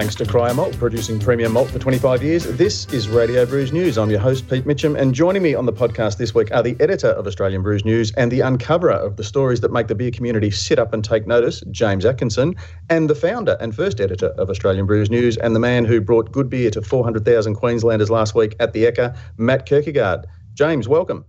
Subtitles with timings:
[0.00, 2.44] Thanks to Cryer Malt, producing premium malt for 25 years.
[2.56, 3.98] This is Radio Brews News.
[3.98, 6.74] I'm your host, Pete Mitchell, and joining me on the podcast this week are the
[6.80, 10.10] editor of Australian Brews News and the uncoverer of the stories that make the beer
[10.10, 12.56] community sit up and take notice, James Atkinson,
[12.88, 16.32] and the founder and first editor of Australian Brews News and the man who brought
[16.32, 20.24] good beer to 400,000 Queenslanders last week at the Ekka, Matt Kirkegaard.
[20.54, 21.26] James, welcome.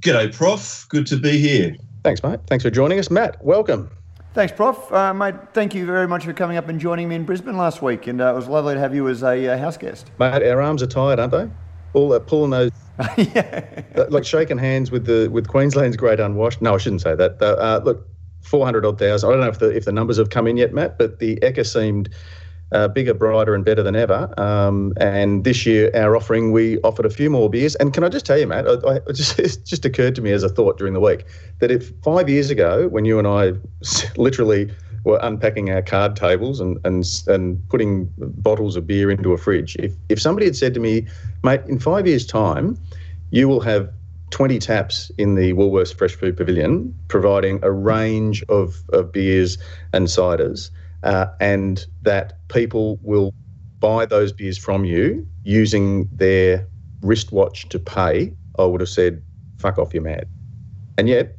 [0.00, 0.86] G'day, Prof.
[0.88, 1.76] Good to be here.
[2.02, 2.40] Thanks, mate.
[2.46, 3.10] Thanks for joining us.
[3.10, 3.90] Matt, welcome.
[4.32, 4.92] Thanks, Prof.
[4.92, 7.82] Uh, mate, thank you very much for coming up and joining me in Brisbane last
[7.82, 10.08] week, and uh, it was lovely to have you as a uh, house guest.
[10.20, 11.50] Mate, our arms are tired, aren't they?
[11.94, 12.70] All uh, pulling those,
[13.16, 13.82] yeah.
[14.08, 16.62] Like shaking hands with the with Queensland's great unwashed.
[16.62, 17.42] No, I shouldn't say that.
[17.42, 18.06] Uh, look,
[18.42, 19.28] four hundred odd thousand.
[19.28, 21.36] I don't know if the if the numbers have come in yet, Matt, but the
[21.42, 22.08] Ekka seemed
[22.72, 24.32] uh, bigger, brighter, and better than ever.
[24.38, 27.74] Um, and this year, our offering, we offered a few more beers.
[27.76, 30.32] And can I just tell you, Matt, I, I, just, it just occurred to me
[30.32, 31.24] as a thought during the week
[31.58, 33.52] that if five years ago, when you and I
[34.16, 34.72] literally
[35.04, 39.76] were unpacking our card tables and, and, and putting bottles of beer into a fridge,
[39.76, 41.06] if, if somebody had said to me,
[41.42, 42.78] mate, in five years' time,
[43.30, 43.90] you will have
[44.30, 49.58] 20 taps in the Woolworths Fresh Food Pavilion, providing a range of, of beers
[49.92, 50.70] and ciders
[51.02, 53.32] uh, and that people will
[53.78, 56.66] buy those beers from you using their
[57.02, 59.22] wristwatch to pay, I would have said,
[59.58, 60.28] fuck off, you're mad.
[60.98, 61.36] And yet,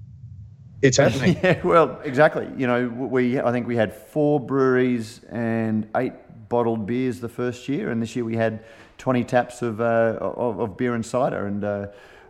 [0.82, 1.38] it's happening.
[1.44, 2.50] yeah, well, exactly.
[2.58, 6.14] You know, we I think we had four breweries and eight
[6.50, 8.64] bottled beers the first year, and this year we had
[8.98, 11.48] 20 taps of, uh, of, of, beer and cider.
[11.48, 11.88] And uh,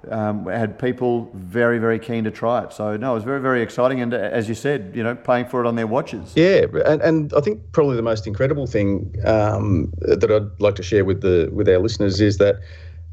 [0.10, 2.74] um, had people very, very keen to try it.
[2.74, 4.02] So no, it was very, very exciting.
[4.02, 6.34] And uh, as you said, you know, paying for it on their watches.
[6.36, 10.84] Yeah, and, and I think probably the most incredible thing um, that I'd like to
[10.84, 12.60] share with the with our listeners is that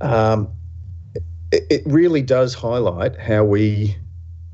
[0.01, 0.49] um,
[1.53, 3.97] it, it, really does highlight how we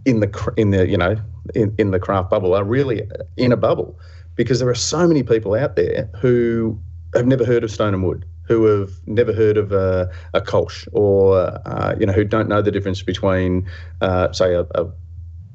[0.05, 1.17] in the in the you know
[1.55, 3.03] in, in the craft bubble are really
[3.37, 3.99] in a bubble
[4.37, 6.79] because there are so many people out there who
[7.15, 10.87] have never heard of Stone and Wood who have never heard of a, a Kolsch
[10.93, 13.69] or, uh, you know, who don't know the difference between,
[14.01, 14.87] uh, say, a, a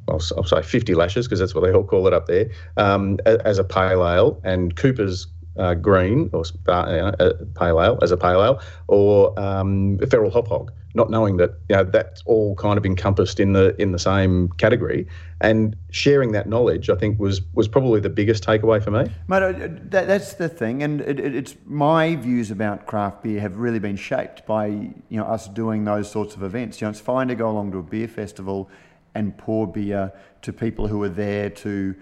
[0.08, 3.20] I'll, I'll, say 50 lashes because that's what they all call it up there, um,
[3.26, 5.28] as a pale ale, and Cooper's
[5.58, 10.72] uh, green or uh, pale ale as a pale ale, or um, feral hop hog
[10.96, 14.50] not knowing that you know that's all kind of encompassed in the in the same
[14.58, 15.08] category.
[15.42, 19.12] And sharing that knowledge i think was was probably the biggest takeaway for me.
[19.28, 19.52] Mate uh,
[19.90, 23.80] that, that's the thing and it, it, it's my views about craft beer have really
[23.80, 26.82] been shaped by you know us doing those sorts of events.
[26.82, 28.70] You know it's fine to go along to a beer festival
[29.16, 30.12] and pour beer
[30.42, 31.96] to people who are there to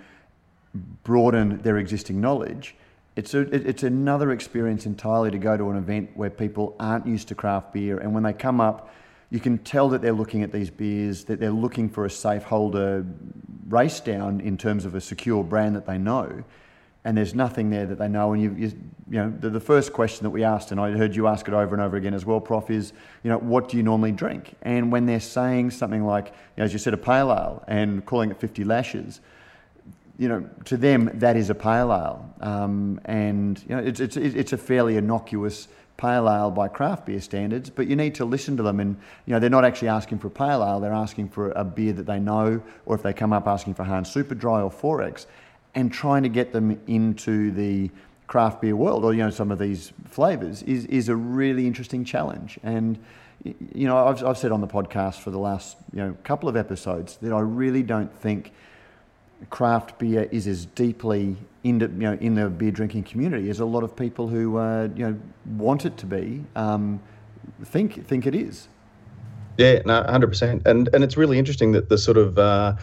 [1.03, 2.75] broaden their existing knowledge
[3.17, 7.28] it's a, it's another experience entirely to go to an event where people aren't used
[7.29, 8.94] to craft beer, and when they come up,
[9.31, 12.44] you can tell that they're looking at these beers, that they're looking for a safe
[12.44, 13.03] holder
[13.69, 16.44] race down in terms of a secure brand that they know,
[17.05, 18.33] and there's nothing there that they know.
[18.33, 18.67] And you, you,
[19.09, 21.55] you know, the, the first question that we asked, and I heard you ask it
[21.55, 24.53] over and over again as well, Prof, is, you know, what do you normally drink?
[24.61, 28.05] And when they're saying something like, you know, as you said, a pale ale, and
[28.05, 29.22] calling it 50 lashes
[30.17, 34.17] you know, to them that is a pale ale, um, and you know, it's, it's
[34.17, 35.67] it's a fairly innocuous
[35.97, 37.69] pale ale by craft beer standards.
[37.69, 40.28] But you need to listen to them, and you know, they're not actually asking for
[40.28, 43.31] a pale ale; they're asking for a beer that they know, or if they come
[43.31, 45.28] up asking for Hahn Super Dry or 4X,
[45.75, 47.91] and trying to get them into the
[48.25, 52.03] craft beer world, or you know, some of these flavors is is a really interesting
[52.03, 52.97] challenge, and
[53.44, 56.55] you know, I've, I've said on the podcast for the last you know couple of
[56.55, 58.51] episodes that I really don't think
[59.49, 63.59] craft beer is as deeply in the, you know, in the beer drinking community as
[63.59, 65.19] a lot of people who uh, you know
[65.57, 66.99] want it to be um,
[67.63, 68.67] think think it is.
[69.57, 72.75] Yeah, no, hundred percent, and and it's really interesting that the sort of uh,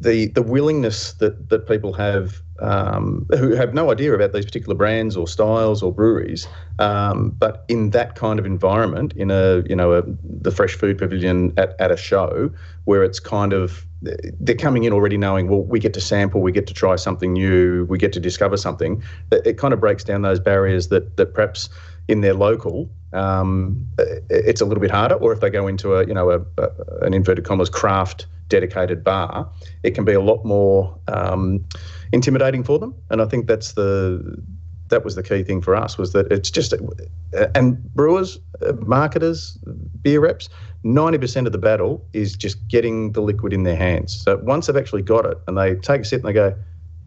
[0.00, 4.74] the the willingness that that people have um, who have no idea about these particular
[4.74, 6.48] brands or styles or breweries,
[6.78, 10.96] um, but in that kind of environment, in a you know a, the fresh food
[10.96, 12.50] pavilion at, at a show
[12.84, 13.86] where it's kind of
[14.40, 17.32] they're coming in already knowing well we get to sample, we get to try something
[17.32, 19.02] new, we get to discover something.
[19.30, 21.68] It, it kind of breaks down those barriers that that perhaps
[22.08, 23.86] in their local um,
[24.30, 26.70] it's a little bit harder, or if they go into a you know a, a,
[27.02, 29.50] an inverted commas craft dedicated bar,
[29.82, 31.64] it can be a lot more um,
[32.12, 32.94] intimidating for them.
[33.10, 34.42] And I think that's the
[34.92, 36.72] that was the key thing for us was that it's just
[37.54, 39.58] and brewers, uh, marketers,
[40.02, 40.48] beer reps,
[40.84, 44.14] ninety percent of the battle is just getting the liquid in their hands.
[44.14, 46.54] So once they've actually got it and they take a sip and they go,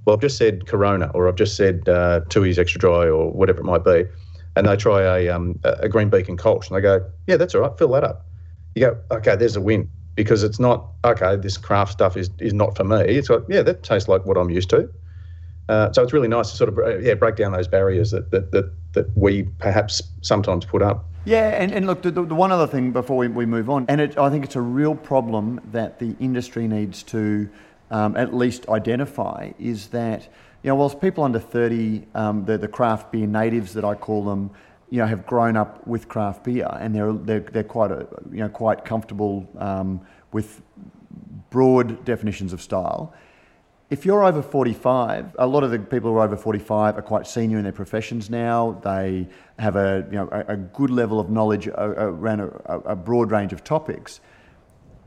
[0.06, 3.62] well, I've just said Corona or I've just said uh, Tooheys Extra Dry or whatever
[3.62, 4.06] it might be,
[4.56, 7.62] and they try a um, a Green Beacon Kolsch and they go, yeah, that's all
[7.62, 8.28] right, fill that up.
[8.76, 11.36] You go, okay, there's a win because it's not okay.
[11.38, 13.02] This craft stuff is is not for me.
[13.02, 14.90] It's like, yeah, that tastes like what I'm used to.
[15.68, 18.30] Uh, so it's really nice to sort of uh, yeah break down those barriers that
[18.32, 21.06] that that, that we perhaps sometimes put up.
[21.26, 24.00] Yeah, and, and look, the, the, one other thing before we, we move on, and
[24.00, 27.50] it, I think it's a real problem that the industry needs to
[27.92, 30.28] um, at least identify is that,
[30.64, 34.24] you know, whilst people under 30, um, the, the craft beer natives that I call
[34.24, 34.52] them,
[34.90, 38.40] you know, have grown up with craft beer and they're, they're, they're quite, a, you
[38.40, 40.02] know, quite comfortable um,
[40.32, 40.62] with
[41.50, 43.14] broad definitions of style
[43.90, 47.28] if you're over 45, a lot of the people who are over 45 are quite
[47.28, 48.82] senior in their professions now.
[48.84, 49.28] They
[49.60, 52.48] have a, you know, a, a good level of knowledge around a,
[52.80, 54.22] a, broad range of topics.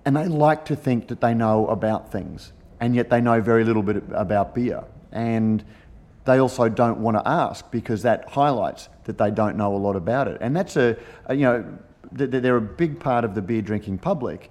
[0.04, 3.64] And they like to think that they know about things, and yet they know very
[3.64, 4.84] little bit about beer.
[5.10, 5.64] And
[6.25, 9.96] they also don't want to ask because that highlights that they don't know a lot
[9.96, 10.38] about it.
[10.40, 10.96] And that's a,
[11.26, 11.78] a you know,
[12.12, 14.50] they're a big part of the beer drinking public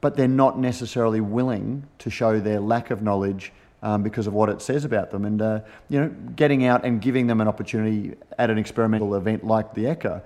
[0.00, 3.52] but they're not necessarily willing to show their lack of knowledge
[3.82, 5.24] um, because of what it says about them.
[5.24, 9.44] And uh, you know, getting out and giving them an opportunity at an experimental event
[9.44, 10.22] like the Ekka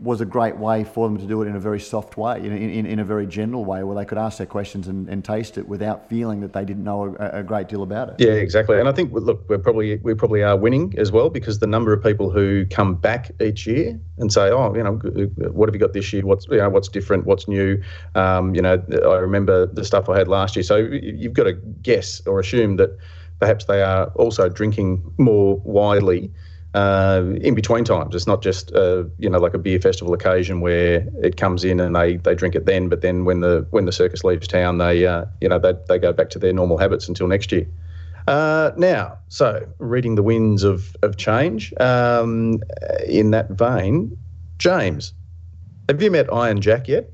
[0.00, 2.52] was a great way for them to do it in a very soft way, in,
[2.52, 5.58] in, in a very general way, where they could ask their questions and, and taste
[5.58, 8.14] it without feeling that they didn't know a, a, great deal about it.
[8.18, 8.80] Yeah, exactly.
[8.80, 11.92] And I think look, we're probably we probably are winning as well because the number
[11.92, 14.94] of people who come back each year and say, oh, you know,
[15.52, 16.24] what have you got this year?
[16.24, 17.26] What's you know what's different?
[17.26, 17.82] What's new?
[18.14, 20.62] Um, you know, I remember the stuff I had last year.
[20.62, 21.52] So you've got to
[21.82, 22.96] guess or assume that
[23.38, 26.32] perhaps they are also drinking more widely
[26.74, 28.14] uh, in between times.
[28.14, 31.80] It's not just uh, you know like a beer festival occasion where it comes in
[31.80, 34.78] and they, they drink it then, but then when the when the circus leaves town,
[34.78, 37.66] they uh, you know they, they go back to their normal habits until next year.
[38.28, 41.72] Uh, now, so reading the winds of of change.
[41.80, 42.60] Um,
[43.06, 44.16] in that vein,
[44.58, 45.12] James,
[45.88, 47.10] have you met Iron Jack yet?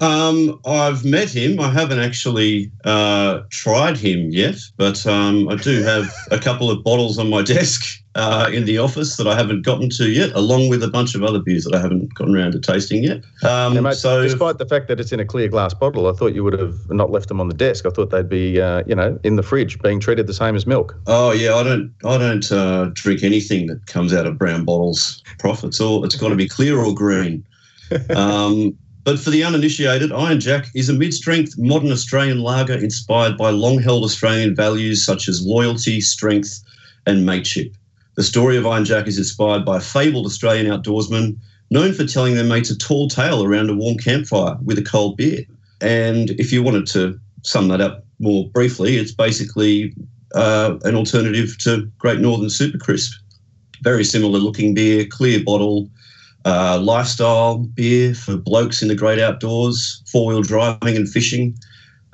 [0.00, 1.60] Um, I've met him.
[1.60, 6.82] I haven't actually uh, tried him yet, but um, I do have a couple of
[6.82, 10.68] bottles on my desk uh, in the office that I haven't gotten to yet, along
[10.68, 13.24] with a bunch of other beers that I haven't gotten around to tasting yet.
[13.42, 16.12] Um, yeah, mate, so, despite the fact that it's in a clear glass bottle, I
[16.12, 17.86] thought you would have not left them on the desk.
[17.86, 20.66] I thought they'd be, uh, you know, in the fridge, being treated the same as
[20.66, 20.94] milk.
[21.06, 25.22] Oh yeah, I don't, I don't uh, drink anything that comes out of brown bottles.
[25.38, 27.44] Prof, it's all, it's got to be clear or green.
[28.16, 28.74] Um,
[29.04, 33.50] but for the uninitiated, Iron Jack is a mid strength modern Australian lager inspired by
[33.50, 36.62] long held Australian values such as loyalty, strength,
[37.06, 37.74] and mateship.
[38.14, 41.38] The story of Iron Jack is inspired by a fabled Australian outdoorsman
[41.70, 45.16] known for telling their mates a tall tale around a warm campfire with a cold
[45.16, 45.44] beer.
[45.80, 49.94] And if you wanted to sum that up more briefly, it's basically
[50.34, 53.12] uh, an alternative to Great Northern Super Crisp.
[53.80, 55.88] Very similar looking beer, clear bottle,
[56.44, 61.56] uh, lifestyle beer for blokes in the great outdoors, four wheel driving and fishing.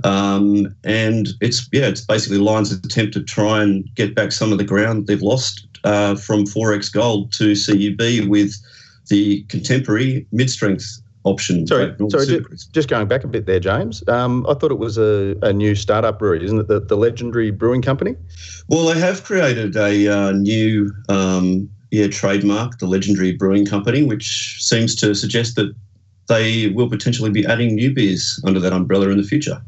[0.04, 4.58] Um, and it's yeah, it's basically Lion's attempt to try and get back some of
[4.58, 8.54] the ground they've lost uh, from 4X Gold to CUB with
[9.08, 11.66] the contemporary mid strength option.
[11.66, 14.06] Sorry, sorry just, just, going back a bit there, James.
[14.08, 16.68] Um, I thought it was a, a new startup brewery, isn't it?
[16.68, 18.16] The, the Legendary Brewing Company?
[18.68, 24.58] Well, they have created a uh, new um, yeah, trademark, the Legendary Brewing Company, which
[24.60, 25.74] seems to suggest that
[26.28, 29.60] they will potentially be adding new beers under that umbrella in the future.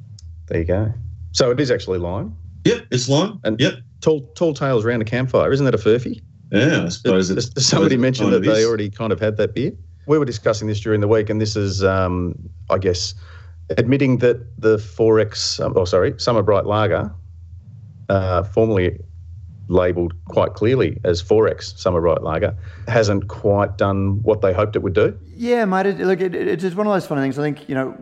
[0.50, 0.92] There you go.
[1.32, 2.36] So it is actually Lion.
[2.64, 3.40] Yep, it's Lion.
[3.44, 5.52] And yep, tall tall tales around a campfire.
[5.52, 6.20] Isn't that a furphy?
[6.50, 7.64] Yeah, I suppose it's.
[7.64, 9.72] Somebody mentioned that they already kind of had that beer.
[10.06, 12.34] We were discussing this during the week, and this is, um,
[12.68, 13.14] I guess,
[13.78, 17.14] admitting that the 4X, um, oh sorry, Summer Bright Lager,
[18.08, 18.98] uh, formerly
[19.68, 22.56] labelled quite clearly as 4X Summer Bright Lager,
[22.88, 25.16] hasn't quite done what they hoped it would do.
[25.36, 25.86] Yeah, mate.
[25.86, 27.38] It, look, it, it's just one of those funny things.
[27.38, 27.96] I think you know,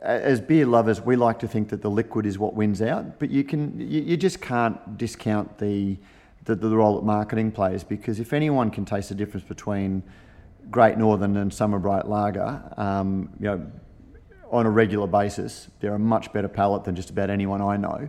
[0.00, 3.30] as beer lovers, we like to think that the liquid is what wins out, but
[3.30, 5.96] you can you, you just can't discount the,
[6.44, 10.02] the, the role that marketing plays because if anyone can taste the difference between
[10.70, 13.66] Great Northern and Summer Bright Lager, um, you know,
[14.50, 18.08] on a regular basis, they're a much better palate than just about anyone I know,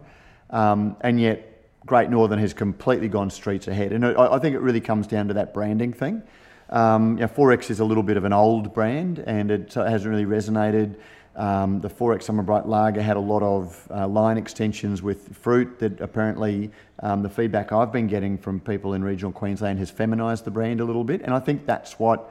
[0.51, 1.45] um, and yet
[1.85, 3.93] Great Northern has completely gone streets ahead.
[3.93, 6.21] And I, I think it really comes down to that branding thing.
[6.69, 10.11] Um, you know, 4X is a little bit of an old brand and it hasn't
[10.11, 10.97] really resonated.
[11.39, 15.79] Um, the 4X Summer Bright Lager had a lot of uh, line extensions with fruit
[15.79, 16.69] that apparently
[17.01, 20.81] um, the feedback I've been getting from people in regional Queensland has feminised the brand
[20.81, 21.21] a little bit.
[21.21, 22.29] And I think that's what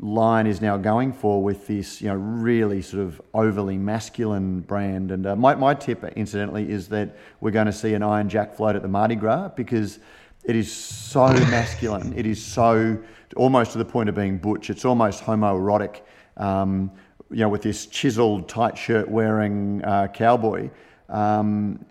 [0.00, 5.12] Lion is now going for with this, you know, really sort of overly masculine brand.
[5.12, 8.56] And uh, my, my tip, incidentally, is that we're going to see an Iron Jack
[8.56, 10.00] float at the Mardi Gras because
[10.42, 12.12] it is so masculine.
[12.18, 13.00] It is so
[13.36, 14.68] almost to the point of being butch.
[14.68, 16.00] It's almost homoerotic.
[16.36, 16.90] Um,
[17.32, 20.70] you know, with this chiseled tight shirt wearing uh, cowboy.
[21.08, 21.84] Um,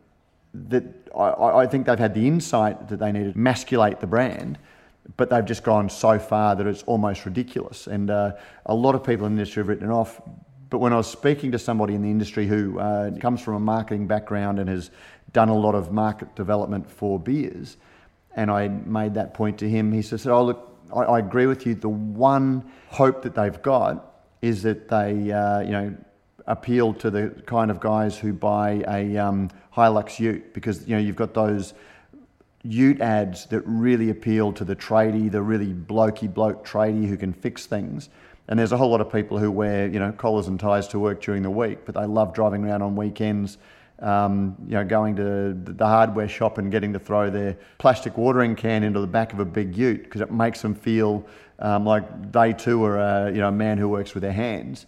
[0.54, 0.84] that
[1.16, 4.58] I, I think they've had the insight that they needed to masculate the brand,
[5.18, 7.88] but they've just gone so far that it's almost ridiculous.
[7.88, 8.34] And uh,
[8.66, 10.22] a lot of people in the industry have written it off.
[10.70, 13.60] But when I was speaking to somebody in the industry who uh, comes from a
[13.60, 14.92] marketing background and has
[15.34, 17.78] done a lot of market development for beers,
[18.36, 21.66] and I made that point to him, he said, "Oh look, I, I agree with
[21.66, 21.76] you.
[21.76, 24.11] The one hope that they've got
[24.42, 25.96] is that they, uh, you know."
[26.48, 31.02] appeal to the kind of guys who buy a um, Hilux Ute because you know
[31.02, 31.74] you've got those
[32.64, 37.34] Ute ads that really appeal to the tradie, the really blokey bloke tradie who can
[37.34, 38.10] fix things.
[38.48, 41.00] And there's a whole lot of people who wear you know collars and ties to
[41.00, 43.58] work during the week, but they love driving around on weekends.
[44.00, 48.56] Um, you know, going to the hardware shop and getting to throw their plastic watering
[48.56, 51.24] can into the back of a big ute because it makes them feel
[51.62, 54.86] um, like they too are a, you know, a man who works with their hands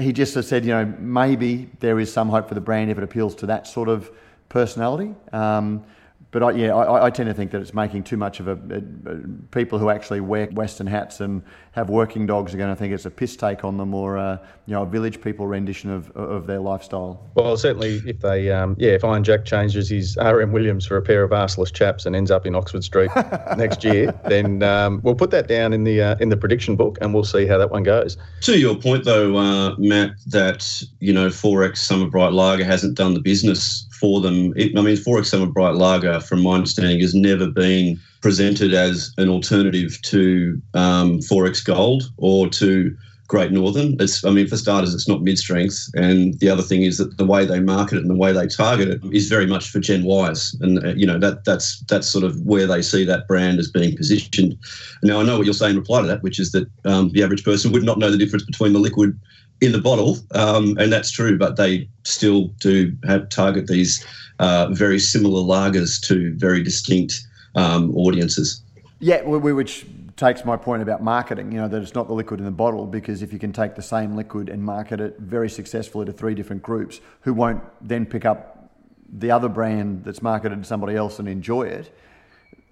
[0.00, 3.04] he just said, you know, maybe there is some hope for the brand if it
[3.04, 4.10] appeals to that sort of
[4.48, 5.14] personality.
[5.32, 5.84] Um,
[6.32, 8.52] but I, yeah, I, I, tend to think that it's making too much of a,
[8.52, 9.18] a, a,
[9.50, 13.04] people who actually wear Western hats and have working dogs are going to think it's
[13.04, 16.46] a piss take on them or uh, you know a village people rendition of, of
[16.46, 17.30] their lifestyle.
[17.34, 21.02] Well, certainly if they um, yeah if Iron Jack changes his RM Williams for a
[21.02, 23.10] pair of arseless chaps and ends up in Oxford Street
[23.58, 26.96] next year, then um, we'll put that down in the uh, in the prediction book
[27.02, 28.16] and we'll see how that one goes.
[28.40, 33.12] To your point though, uh, Matt, that you know 4X Summer Bright Lager hasn't done
[33.12, 34.52] the business for them.
[34.56, 39.14] It, I mean, 4X Summer Bright Lager, from my understanding, has never been presented as
[39.16, 42.96] an alternative to um, 4X Gold or to
[43.28, 43.96] Great Northern.
[44.00, 47.16] It's, I mean, for starters, it's not mid strength, and the other thing is that
[47.16, 49.78] the way they market it and the way they target it is very much for
[49.78, 53.28] Gen Ys, and uh, you know that that's that's sort of where they see that
[53.28, 54.58] brand as being positioned.
[55.04, 55.76] Now, I know what you're saying.
[55.76, 58.18] In reply to that, which is that um, the average person would not know the
[58.18, 59.18] difference between the liquid
[59.62, 61.38] in the bottle, um, and that's true.
[61.38, 64.04] But they still do have target these
[64.40, 68.62] uh, very similar lagers to very distinct um, audiences.
[68.98, 71.52] Yeah, which takes my point about marketing.
[71.52, 73.76] You know that it's not the liquid in the bottle because if you can take
[73.76, 78.04] the same liquid and market it very successfully to three different groups who won't then
[78.04, 78.70] pick up
[79.14, 81.94] the other brand that's marketed to somebody else and enjoy it,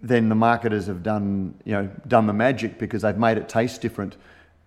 [0.03, 3.81] then the marketers have done you know done the magic because they've made it taste
[3.81, 4.17] different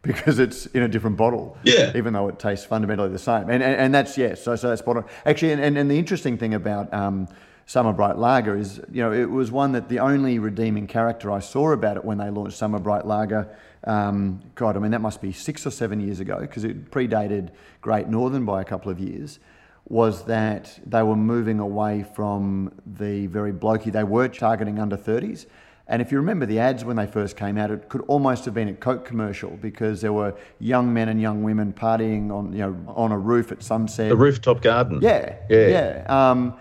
[0.03, 1.57] because it's in a different bottle.
[1.63, 1.91] Yeah.
[1.95, 3.49] Even though it tastes fundamentally the same.
[3.49, 5.05] And, and, and that's, yes, so, so that's spot on.
[5.25, 7.27] Actually, and, and the interesting thing about um,
[7.65, 11.39] Summer Bright Lager is, you know, it was one that the only redeeming character I
[11.39, 13.49] saw about it when they launched Summer Bright Lager,
[13.85, 17.49] um, God, I mean, that must be six or seven years ago because it predated
[17.81, 19.39] Great Northern by a couple of years,
[19.87, 25.45] was that they were moving away from the very blokey, they were targeting under 30s
[25.87, 28.53] and if you remember the ads when they first came out, it could almost have
[28.53, 32.59] been a Coke commercial because there were young men and young women partying on you
[32.59, 34.09] know on a roof at sunset.
[34.09, 34.99] The rooftop garden.
[35.01, 36.29] Yeah, yeah, yeah.
[36.31, 36.55] Um,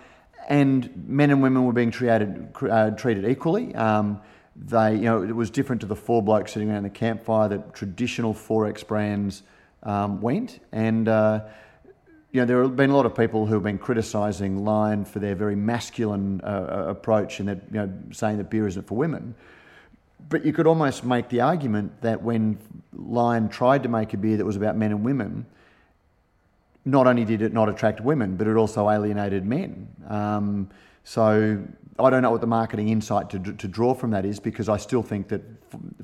[0.48, 3.74] and men and women were being treated uh, treated equally.
[3.76, 4.20] Um,
[4.56, 7.74] they, you know, it was different to the four blokes sitting around the campfire that
[7.74, 9.42] traditional 4X brands
[9.84, 11.08] um, went, and.
[11.08, 11.44] Uh,
[12.32, 15.18] you know, there have been a lot of people who have been criticising Lion for
[15.18, 18.96] their very masculine uh, uh, approach and that, you know, saying that beer isn't for
[18.96, 19.34] women.
[20.30, 22.58] But you could almost make the argument that when
[22.94, 25.44] Lion tried to make a beer that was about men and women,
[26.86, 29.88] not only did it not attract women, but it also alienated men.
[30.08, 30.70] Um,
[31.04, 31.62] so
[31.98, 34.78] I don't know what the marketing insight to, to draw from that is because I
[34.78, 35.42] still think that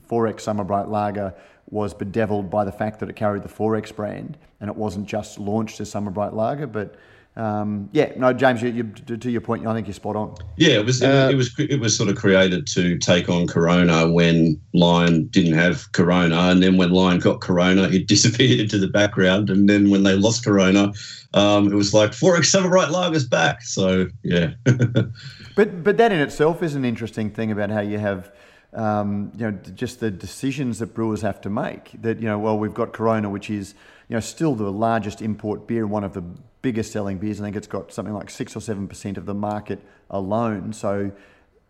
[0.08, 1.34] 4X Summer Bright Lager
[1.70, 5.38] was bedeviled by the fact that it carried the 4X brand and it wasn't just
[5.38, 6.66] launched as Summer Bright Lager.
[6.66, 6.96] But
[7.36, 8.70] um, yeah, no, James, you,
[9.06, 10.34] you, to your point, I think you're spot on.
[10.56, 14.10] Yeah, it was uh, it, was it was sort of created to take on Corona
[14.10, 18.88] when Lion didn't have Corona, and then when Lion got Corona, it disappeared into the
[18.88, 20.92] background, and then when they lost Corona,
[21.34, 23.62] um, it was like 4X Summer Bright Lager's back.
[23.62, 24.54] So yeah.
[24.64, 28.32] but but that in itself is an interesting thing about how you have
[28.74, 31.92] um, you know, just the decisions that brewers have to make.
[32.02, 33.74] That you know, well, we've got Corona, which is
[34.08, 36.22] you know still the largest import beer, one of the
[36.62, 37.40] biggest selling beers.
[37.40, 40.72] I think it's got something like six or seven percent of the market alone.
[40.72, 41.12] So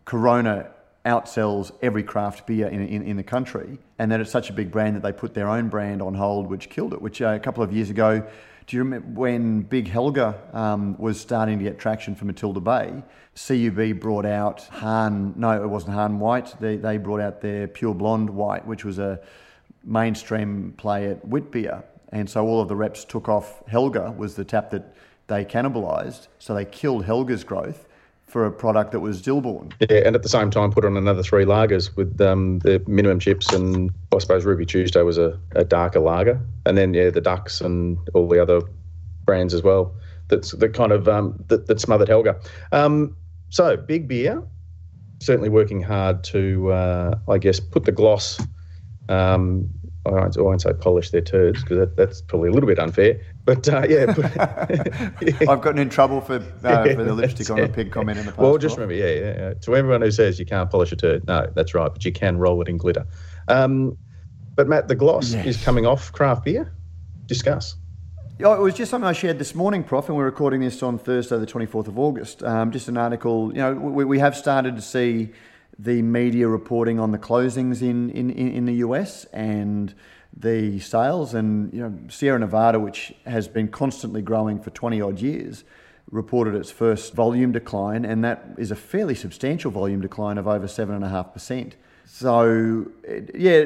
[0.05, 0.71] Corona
[1.05, 4.69] outsells every craft beer in, in, in, the country, and that it's such a big
[4.69, 7.01] brand that they put their own brand on hold, which killed it.
[7.01, 8.27] Which uh, a couple of years ago,
[8.69, 13.01] do you remember when Big Helga um, was starting to get traction for Matilda Bay?
[13.33, 16.53] CUB brought out Hahn, no, it wasn't Hahn White.
[16.59, 19.19] They, they brought out their Pure Blonde White, which was a
[19.83, 21.83] mainstream play at Witbeer.
[22.09, 24.93] And so all of the reps took off Helga, was the tap that
[25.25, 26.27] they cannibalized.
[26.37, 27.87] So they killed Helga's growth
[28.29, 29.73] for a product that was stillborn.
[29.79, 33.19] Yeah, and at the same time, put on another three lagers with um, the minimum
[33.19, 37.21] chips, and I suppose Ruby Tuesday was a, a darker lager, and then yeah, the
[37.21, 38.61] Ducks and all the other
[39.25, 39.93] brands as well.
[40.29, 42.39] that's the kind of um, that, that smothered Helga.
[42.71, 43.15] Um,
[43.49, 44.41] so big beer,
[45.19, 48.39] certainly working hard to, uh, I guess, put the gloss.
[49.09, 49.69] Um,
[50.05, 52.79] I won't, I won't say polish their turds because that, that's probably a little bit
[52.79, 53.19] unfair.
[53.45, 57.59] But uh, yeah, yeah, I've gotten in trouble for uh, yeah, for the lipstick on
[57.59, 58.41] a pig comment in the past.
[58.41, 61.25] Well, just remember, yeah, yeah, yeah, To everyone who says you can't polish a turd,
[61.27, 63.05] no, that's right, but you can roll it in glitter.
[63.47, 63.97] Um,
[64.55, 65.45] but Matt, the gloss yes.
[65.45, 66.71] is coming off craft beer.
[67.25, 67.75] Discuss.
[68.39, 70.97] Yeah, it was just something I shared this morning, Prof, and we're recording this on
[70.97, 72.41] Thursday, the 24th of August.
[72.41, 75.31] Um, just an article, you know, we, we have started to see
[75.77, 79.93] the media reporting on the closings in, in, in the US and
[80.39, 81.33] the sales.
[81.33, 85.63] And, you know, Sierra Nevada, which has been constantly growing for 20 odd years,
[86.11, 90.65] reported its first volume decline, and that is a fairly substantial volume decline of over
[90.65, 91.73] 7.5%.
[92.05, 92.87] So,
[93.35, 93.65] yeah,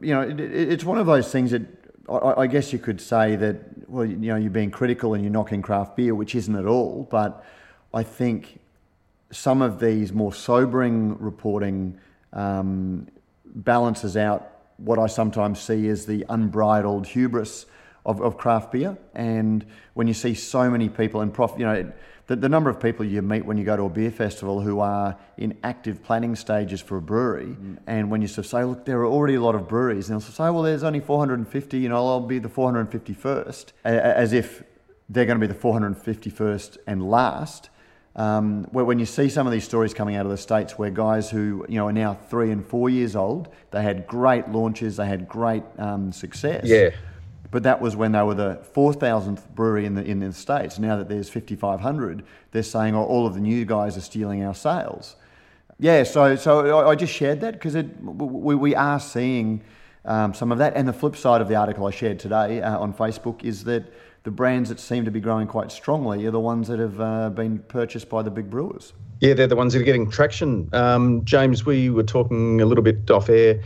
[0.00, 1.62] you know, it, it's one of those things that
[2.08, 5.32] I, I, guess you could say that, well, you know, you're being critical and you're
[5.32, 7.06] knocking craft beer, which isn't at all.
[7.10, 7.44] But
[7.92, 8.60] I think
[9.30, 11.98] some of these more sobering reporting
[12.32, 13.08] um,
[13.44, 17.66] balances out what I sometimes see is the unbridled hubris
[18.06, 18.96] of, of craft beer.
[19.14, 21.92] And when you see so many people, and prof, you know,
[22.28, 24.80] the, the number of people you meet when you go to a beer festival who
[24.80, 27.78] are in active planning stages for a brewery, mm.
[27.86, 30.20] and when you sort of say, look, there are already a lot of breweries, and
[30.20, 34.62] they'll say, well, there's only 450, you know, I'll be the 451st, as if
[35.08, 37.70] they're going to be the 451st and last.
[38.16, 40.90] Um, where when you see some of these stories coming out of the states, where
[40.90, 44.96] guys who you know are now three and four years old, they had great launches,
[44.96, 46.64] they had great um, success.
[46.66, 46.90] Yeah.
[47.50, 50.78] But that was when they were the 4,000th brewery in the, in the States.
[50.78, 54.54] Now that there's 5,500, they're saying, oh, all of the new guys are stealing our
[54.54, 55.16] sales.
[55.78, 59.62] Yeah, so, so I just shared that because we, we are seeing
[60.04, 60.74] um, some of that.
[60.74, 63.84] And the flip side of the article I shared today uh, on Facebook is that
[64.28, 67.30] the brands that seem to be growing quite strongly are the ones that have uh,
[67.30, 68.92] been purchased by the big brewers.
[69.20, 70.68] Yeah, they're the ones that are getting traction.
[70.74, 73.62] Um, James, we were talking a little bit off air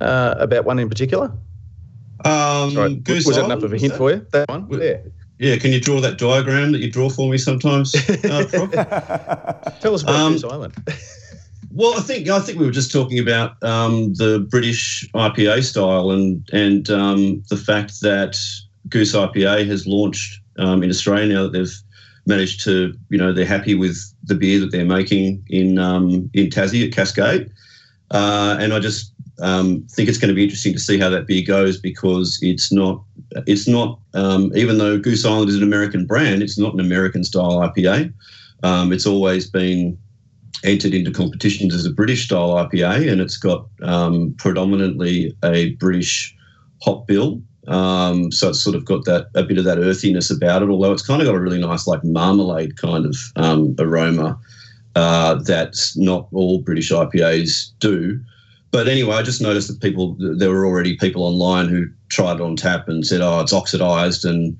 [0.00, 1.26] uh, about one in particular.
[2.24, 3.98] Um, Sorry, was that enough of a hint that?
[3.98, 4.26] for you?
[4.32, 4.66] That one?
[4.72, 4.96] Yeah.
[5.38, 7.94] Yeah, can you draw that diagram that you draw for me sometimes?
[8.24, 8.44] Uh,
[9.80, 10.74] Tell us about um, Goose Island.
[11.70, 16.10] well, I think I think we were just talking about um, the British IPA style
[16.10, 18.36] and and um, the fact that
[18.88, 21.74] Goose IPA has launched um, in Australia now that they've
[22.26, 26.48] managed to, you know, they're happy with the beer that they're making in um, in
[26.48, 27.50] Tassie at Cascade,
[28.10, 31.26] uh, and I just um, think it's going to be interesting to see how that
[31.26, 33.02] beer goes because it's not
[33.46, 37.24] it's not um, even though Goose Island is an American brand, it's not an American
[37.24, 38.12] style IPA.
[38.62, 39.98] Um, it's always been
[40.64, 46.36] entered into competitions as a British style IPA, and it's got um, predominantly a British
[46.82, 47.42] hop bill.
[47.70, 50.92] Um, so it's sort of got that a bit of that earthiness about it, although
[50.92, 54.38] it's kind of got a really nice like marmalade kind of um, aroma
[54.96, 58.20] uh, that not all British IPAs do.
[58.72, 62.40] But anyway, I just noticed that people, there were already people online who tried it
[62.40, 64.24] on tap and said, oh, it's oxidized.
[64.24, 64.56] And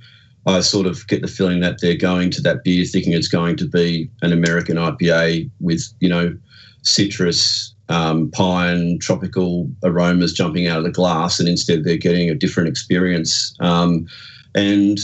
[0.47, 3.57] I sort of get the feeling that they're going to that beer thinking it's going
[3.57, 6.37] to be an American IPA with, you know,
[6.83, 11.39] citrus, um, pine, tropical aromas jumping out of the glass.
[11.41, 13.55] And instead they're getting a different experience.
[13.61, 14.07] Um,
[14.55, 14.99] and,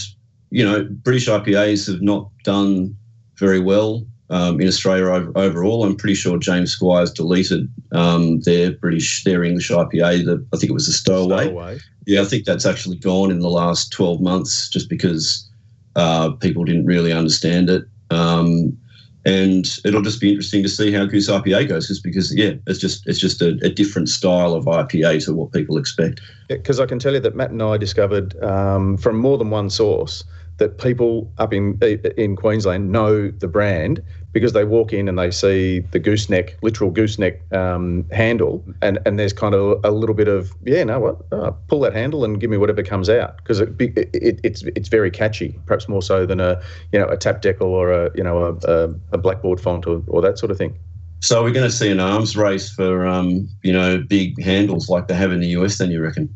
[0.51, 2.96] you know, British IPAs have not done
[3.37, 5.85] very well um, in Australia overall.
[5.85, 10.25] I'm pretty sure James Squires deleted um, their British, their English IPA.
[10.25, 11.46] The, I think it was the Stowaway.
[11.46, 11.79] Stowaway.
[12.07, 15.49] Yeah, I think that's actually gone in the last 12 months just because
[15.96, 17.85] uh, people didn't really understand it.
[18.11, 18.79] Um,
[19.26, 22.78] and it'll just be interesting to see how Goose IPA goes, just because yeah, it's
[22.78, 26.20] just it's just a, a different style of IPA to what people expect.
[26.48, 29.50] Because yeah, I can tell you that Matt and I discovered um, from more than
[29.50, 30.22] one source
[30.59, 31.79] that people up in
[32.16, 36.90] in Queensland know the brand because they walk in and they see the gooseneck, literal
[36.90, 41.16] gooseneck um, handle, and, and there's kind of a little bit of yeah, no, what
[41.33, 44.88] oh, pull that handle and give me whatever comes out because it, it, it's it's
[44.88, 46.61] very catchy, perhaps more so than a
[46.92, 50.21] you know a tap decal or a you know a, a, blackboard font or, or
[50.21, 50.79] that sort of thing.
[51.21, 55.09] So we're going to see an arms race for um, you know big handles like
[55.09, 55.79] they have in the US.
[55.79, 56.29] Then you reckon?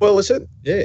[0.00, 0.84] Well, it's it, yeah.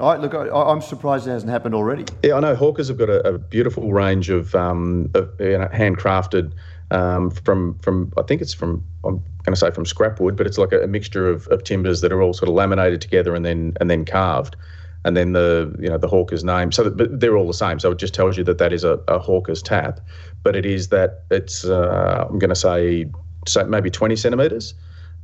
[0.00, 2.04] I, look, I, am surprised it hasn't happened already.
[2.22, 5.68] Yeah, I know Hawkers have got a, a beautiful range of, um, of you know,
[5.68, 6.52] handcrafted
[6.90, 10.46] um, from from I think it's from I'm going to say from scrap wood, but
[10.46, 13.34] it's like a, a, mixture of, of timbers that are all sort of laminated together
[13.34, 14.56] and then and then carved,
[15.04, 16.72] and then the you know the Hawker's name.
[16.72, 17.78] So that, but they're all the same.
[17.78, 20.00] So it just tells you that that is a, a Hawker's tap,
[20.42, 23.06] but it is that it's uh, I'm going to say
[23.46, 24.74] so maybe 20 centimeters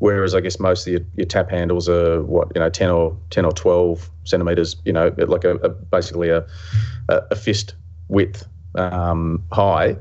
[0.00, 3.16] Whereas I guess most of your, your tap handles are what you know ten or
[3.30, 4.76] ten or twelve centimeters.
[4.84, 6.44] You know, like a, a basically a
[7.08, 7.74] a fist
[8.08, 9.96] width um, high.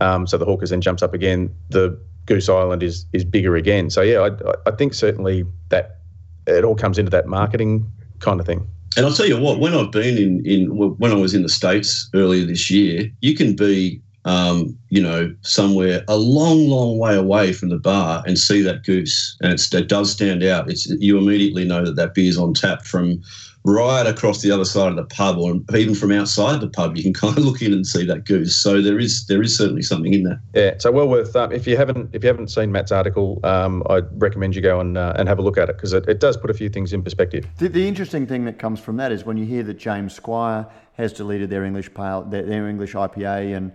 [0.00, 1.54] Um, so the Hawkers then jumps up again.
[1.70, 3.90] The Goose Island is is bigger again.
[3.90, 5.98] So yeah, I, I think certainly that
[6.46, 8.66] it all comes into that marketing kind of thing.
[8.96, 11.48] And I'll tell you what, when I've been in in when I was in the
[11.48, 17.14] states earlier this year, you can be um, you know, somewhere a long, long way
[17.14, 20.70] away from the bar and see that goose, and it does stand out.
[20.70, 23.22] It's you immediately know that that beer's on tap from
[23.66, 26.96] right across the other side of the pub, or even from outside the pub.
[26.96, 28.56] You can kind of look in and see that goose.
[28.56, 30.40] So there is there is certainly something in there.
[30.54, 31.34] Yeah, so well worth.
[31.36, 34.80] Um, if you haven't if you haven't seen Matt's article, um, I'd recommend you go
[34.80, 36.70] and uh, and have a look at it because it, it does put a few
[36.70, 37.46] things in perspective.
[37.58, 40.66] The, the interesting thing that comes from that is when you hear that James Squire
[40.94, 43.72] has deleted their English pale their, their English IPA and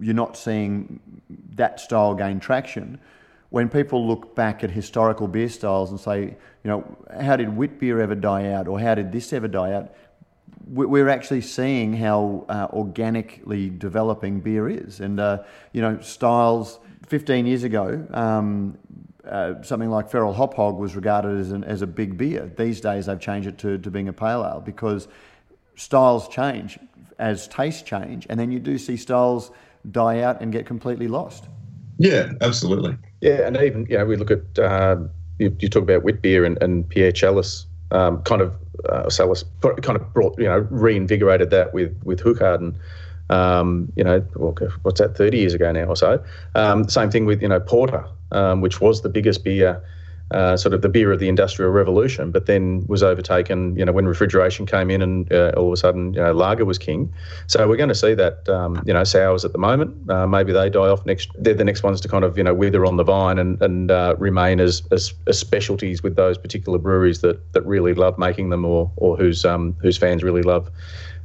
[0.00, 1.00] you're not seeing
[1.54, 2.98] that style gain traction.
[3.50, 7.78] When people look back at historical beer styles and say, you know, how did wit
[7.78, 9.94] beer ever die out, or how did this ever die out?
[10.66, 16.78] We're actually seeing how uh, organically developing beer is, and uh, you know, styles.
[17.08, 18.78] 15 years ago, um,
[19.28, 22.50] uh, something like Feral Hop Hog was regarded as, an, as a big beer.
[22.56, 25.08] These days, they've changed it to, to being a pale ale because
[25.76, 26.78] styles change
[27.22, 29.52] as tastes change, and then you do see styles
[29.92, 31.44] die out and get completely lost.
[31.98, 32.98] Yeah, absolutely.
[33.20, 34.96] Yeah, and even you know we look at uh,
[35.38, 38.52] you, you, talk about wit beer and, and Pierre Celis, um, kind of
[38.88, 42.76] uh, Celis kind of brought you know reinvigorated that with with Hoegaarden.
[43.30, 46.22] Um, you know, what's that, 30 years ago now or so.
[46.54, 49.82] Um, same thing with, you know, Porter, um, which was the biggest beer
[50.32, 53.92] uh, sort of the beer of the industrial revolution, but then was overtaken, you know,
[53.92, 57.12] when refrigeration came in and uh, all of a sudden, you know, lager was king.
[57.46, 60.10] So we're going to see that, um, you know, sours at the moment.
[60.10, 61.30] Uh, maybe they die off next.
[61.38, 63.90] They're the next ones to kind of, you know, wither on the vine and, and
[63.90, 68.50] uh, remain as, as, as specialties with those particular breweries that, that really love making
[68.50, 70.70] them or, or whose, um, whose fans really love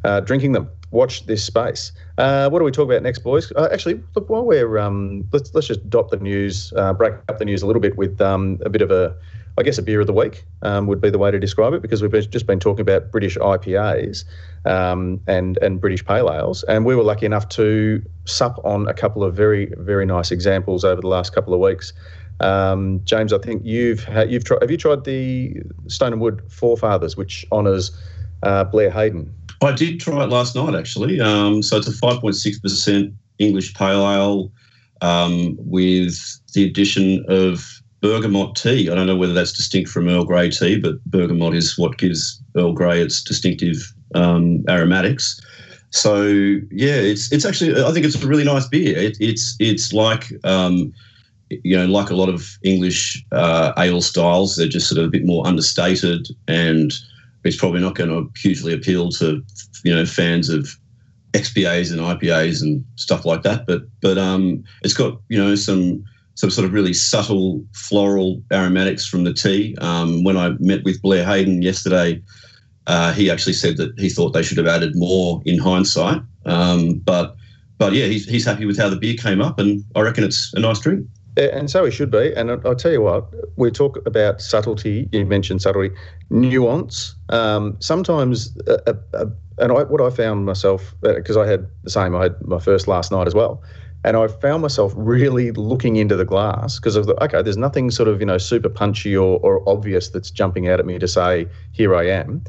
[0.04, 1.92] uh, drinking them watch this space.
[2.18, 3.52] Uh, what do we talk about next, boys?
[3.56, 7.38] Uh, actually, look, while we're um, let's let's just dot the news, uh, break up
[7.38, 9.16] the news a little bit with um, a bit of a,
[9.60, 11.84] I guess, a beer of the week um, would be the way to describe it
[11.84, 14.26] because we've just been talking about British IPAs
[14.66, 18.96] um, and and British pale ales, and we were lucky enough to sup on a
[18.96, 21.94] couple of very very nice examples over the last couple of weeks.
[22.40, 24.64] Um, James, I think you've you've tried.
[24.64, 27.96] Have you tried the Stone and Wood Forefathers, which honours
[28.42, 29.32] uh, Blair Hayden?
[29.62, 31.20] I did try it last night actually.
[31.20, 34.52] Um, so it's a 5.6% English pale ale
[35.02, 36.18] um, with
[36.54, 38.90] the addition of bergamot tea.
[38.90, 42.42] I don't know whether that's distinct from Earl Grey tea, but bergamot is what gives
[42.56, 43.78] Earl Grey its distinctive
[44.16, 45.42] um, aromatics.
[45.90, 46.26] So
[46.72, 48.98] yeah, it's it's actually I think it's a really nice beer.
[48.98, 50.94] It, it's it's like um,
[51.50, 54.56] you know like a lot of English uh, ale styles.
[54.56, 56.94] They're just sort of a bit more understated and
[57.48, 59.44] it's probably not going to hugely appeal to
[59.84, 60.70] you know fans of
[61.34, 63.66] XPAs and IPAs and stuff like that.
[63.66, 66.04] But but um, it's got you know some
[66.36, 69.76] some sort of really subtle floral aromatics from the tea.
[69.82, 72.22] Um, when I met with Blair Hayden yesterday,
[72.86, 76.22] uh, he actually said that he thought they should have added more in hindsight.
[76.46, 77.36] Um, but
[77.78, 80.54] but yeah, he's, he's happy with how the beer came up, and I reckon it's
[80.54, 81.08] a nice drink.
[81.38, 82.34] And so he should be.
[82.36, 85.08] And I'll tell you what, we talk about subtlety.
[85.12, 85.96] You mentioned subtlety,
[86.32, 87.16] nuance.
[87.30, 89.26] Um, sometimes, uh, uh, uh
[89.60, 92.60] and I, what I found myself, because uh, I had the same, I had my
[92.60, 93.64] first last night as well.
[94.04, 97.92] And I found myself really looking into the glass because of the, okay, there's nothing
[97.92, 101.08] sort of, you know, super punchy or, or obvious that's jumping out at me to
[101.08, 102.44] say, here I am.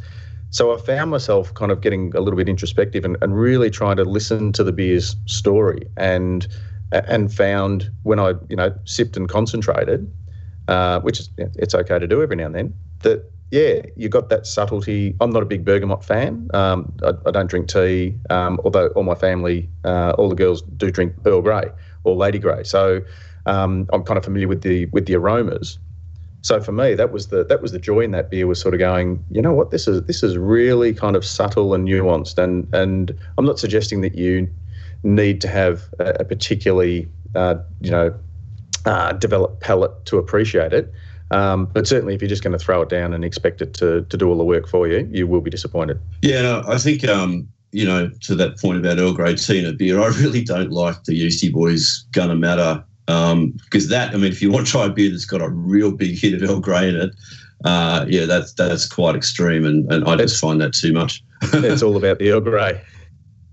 [0.51, 3.97] So I found myself kind of getting a little bit introspective and, and really trying
[3.97, 5.83] to listen to the beer's story.
[5.97, 6.47] And
[6.93, 10.11] and found when I, you know, sipped and concentrated,
[10.69, 14.29] uh, which is it's okay to do every now and then, that yeah, you got
[14.29, 15.17] that subtlety.
[15.21, 16.51] I'm not a big bergamot fan.
[16.53, 20.61] Um, I, I, don't drink tea, um, although all my family, uh, all the girls
[20.63, 21.71] do drink Earl Grey
[22.05, 22.65] or Lady Grey.
[22.65, 23.01] So
[23.47, 25.79] um, I'm kind of familiar with the with the aromas.
[26.43, 28.75] So for me, that was the that was the joy in that beer was sort
[28.75, 32.37] of going, you know what, this is this is really kind of subtle and nuanced,
[32.39, 34.49] and and I'm not suggesting that you
[35.03, 38.15] need to have a, a particularly, uh, you know,
[38.85, 40.93] uh, developed palate to appreciate it.
[41.31, 44.03] Um, but certainly, if you're just going to throw it down and expect it to,
[44.03, 46.01] to do all the work for you, you will be disappointed.
[46.23, 49.69] Yeah, no, I think, um, you know, to that point about Earl Grey tea and
[49.69, 52.85] a beer, I really don't like the Yeastie Boys Gunnamatta.
[53.07, 55.49] Because um, that, I mean, if you want to try a beer that's got a
[55.49, 57.11] real big hit of Earl Grey in it,
[57.65, 61.25] uh, yeah, that's that's quite extreme, and, and I just find that too much.
[61.43, 62.81] it's all about the Earl Grey.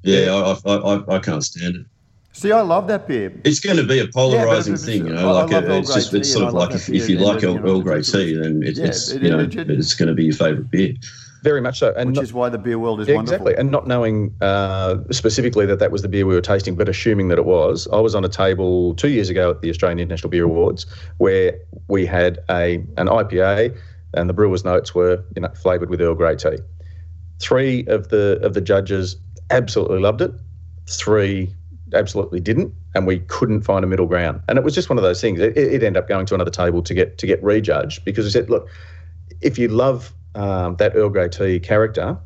[0.05, 1.85] Yeah, I, I, I, I can't stand it.
[2.31, 3.33] See, I love that beer.
[3.45, 5.29] It's going to be a polarizing yeah, thing, you know.
[5.29, 7.65] I, like I a, it's just it's sort of like if, if you like Earl,
[7.65, 10.25] Earl Grey tea, then it, yeah, it's it, you know it, it's going to be
[10.25, 10.95] your favourite beer.
[11.43, 13.47] Very much so, and which not, is why the beer world is yeah, wonderful.
[13.47, 16.89] Exactly, and not knowing uh, specifically that that was the beer we were tasting, but
[16.89, 17.87] assuming that it was.
[17.93, 20.85] I was on a table two years ago at the Australian International Beer Awards
[21.19, 23.77] where we had a an IPA,
[24.13, 26.57] and the brewer's notes were you know flavoured with Earl Grey tea.
[27.39, 29.15] Three of the of the judges
[29.51, 30.31] absolutely loved it.
[30.89, 31.53] Three
[31.93, 34.41] absolutely didn't, and we couldn't find a middle ground.
[34.47, 35.39] And it was just one of those things.
[35.39, 38.31] It, it ended up going to another table to get to get rejudged because we
[38.31, 38.67] said, look,
[39.41, 42.17] if you love um, that Earl Grey tea character,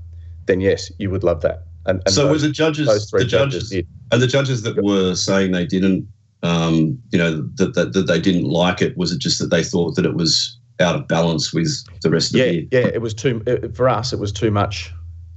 [0.45, 1.65] then yes, you would love that.
[1.85, 5.15] And, and so those, were the judges, the judges, judges and the judges that were
[5.15, 6.07] saying they didn't,
[6.43, 8.97] um, you know, that, that that they didn't like it.
[8.97, 11.69] Was it just that they thought that it was out of balance with
[12.01, 12.81] the rest of yeah, the beer?
[12.81, 13.43] Yeah, it was too.
[13.45, 14.91] It, for us, it was too much.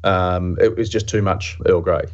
[0.05, 2.05] Um, it was just too much Earl Grey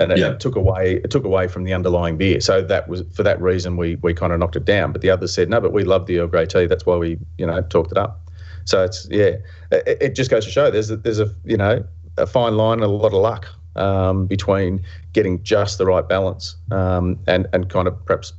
[0.00, 0.30] and it, yeah.
[0.30, 2.40] it, took away it took away from the underlying beer.
[2.40, 4.92] So that was for that reason we we kind of knocked it down.
[4.92, 6.66] But the others said no, but we love the Earl Grey tea.
[6.66, 8.20] That's why we you know talked it up.
[8.64, 9.36] So it's yeah,
[9.70, 11.84] it, it just goes to show there's a, there's a you know
[12.16, 16.56] a fine line and a lot of luck um, between getting just the right balance
[16.70, 18.32] um, and and kind of perhaps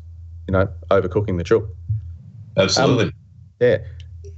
[0.48, 1.70] you know overcooking the chook.
[2.58, 3.06] Absolutely.
[3.06, 3.14] Um,
[3.60, 3.78] yeah.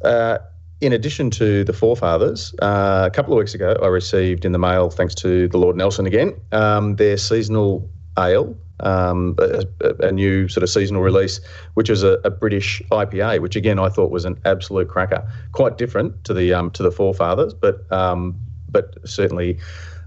[0.03, 0.37] Uh,
[0.83, 4.59] in addition to the forefathers, uh, a couple of weeks ago, I received in the
[4.59, 9.63] mail, thanks to the Lord Nelson again, um, their seasonal ale, um, a,
[10.01, 11.39] a, new sort of seasonal release,
[11.75, 15.25] which is a, a, British IPA, which again I thought was an absolute cracker.
[15.53, 18.35] Quite different to the um, to the forefathers, but um,
[18.69, 19.59] but certainly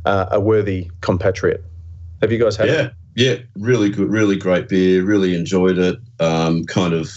[0.05, 1.65] uh, a worthy compatriot.
[2.21, 2.83] Have you guys had yeah.
[2.83, 2.93] it?
[3.15, 5.03] Yeah, really good, really great beer.
[5.03, 5.97] Really enjoyed it.
[6.21, 7.11] Um, kind of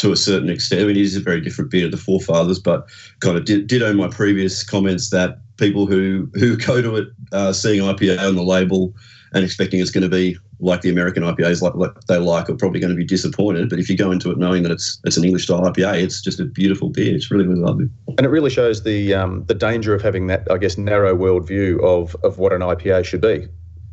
[0.00, 0.80] to a certain extent.
[0.80, 2.88] I mean, it is a very different beer to the forefathers, but
[3.20, 7.52] kind of did, ditto my previous comments that people who who go to it uh,
[7.52, 8.94] seeing IPA on the label
[9.32, 12.56] and expecting it's going to be like the American IPAs like, like they like are
[12.56, 13.68] probably going to be disappointed.
[13.70, 16.22] But if you go into it knowing that it's it's an English style IPA, it's
[16.22, 17.14] just a beautiful beer.
[17.14, 17.90] It's really really lovely.
[18.16, 21.46] And it really shows the um, the danger of having that I guess narrow world
[21.46, 23.48] view of of what an IPA should be.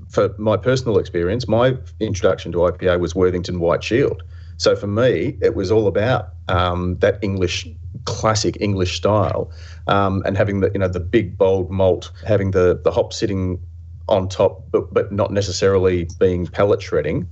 [0.10, 4.24] For my personal experience, my introduction to IPA was Worthington White Shield
[4.58, 7.68] so for me, it was all about um, that English
[8.06, 9.52] classic English style,
[9.88, 13.62] um, and having the you know the big bold malt, having the the hop sitting
[14.10, 17.30] on top, but but not necessarily being pellet shredding,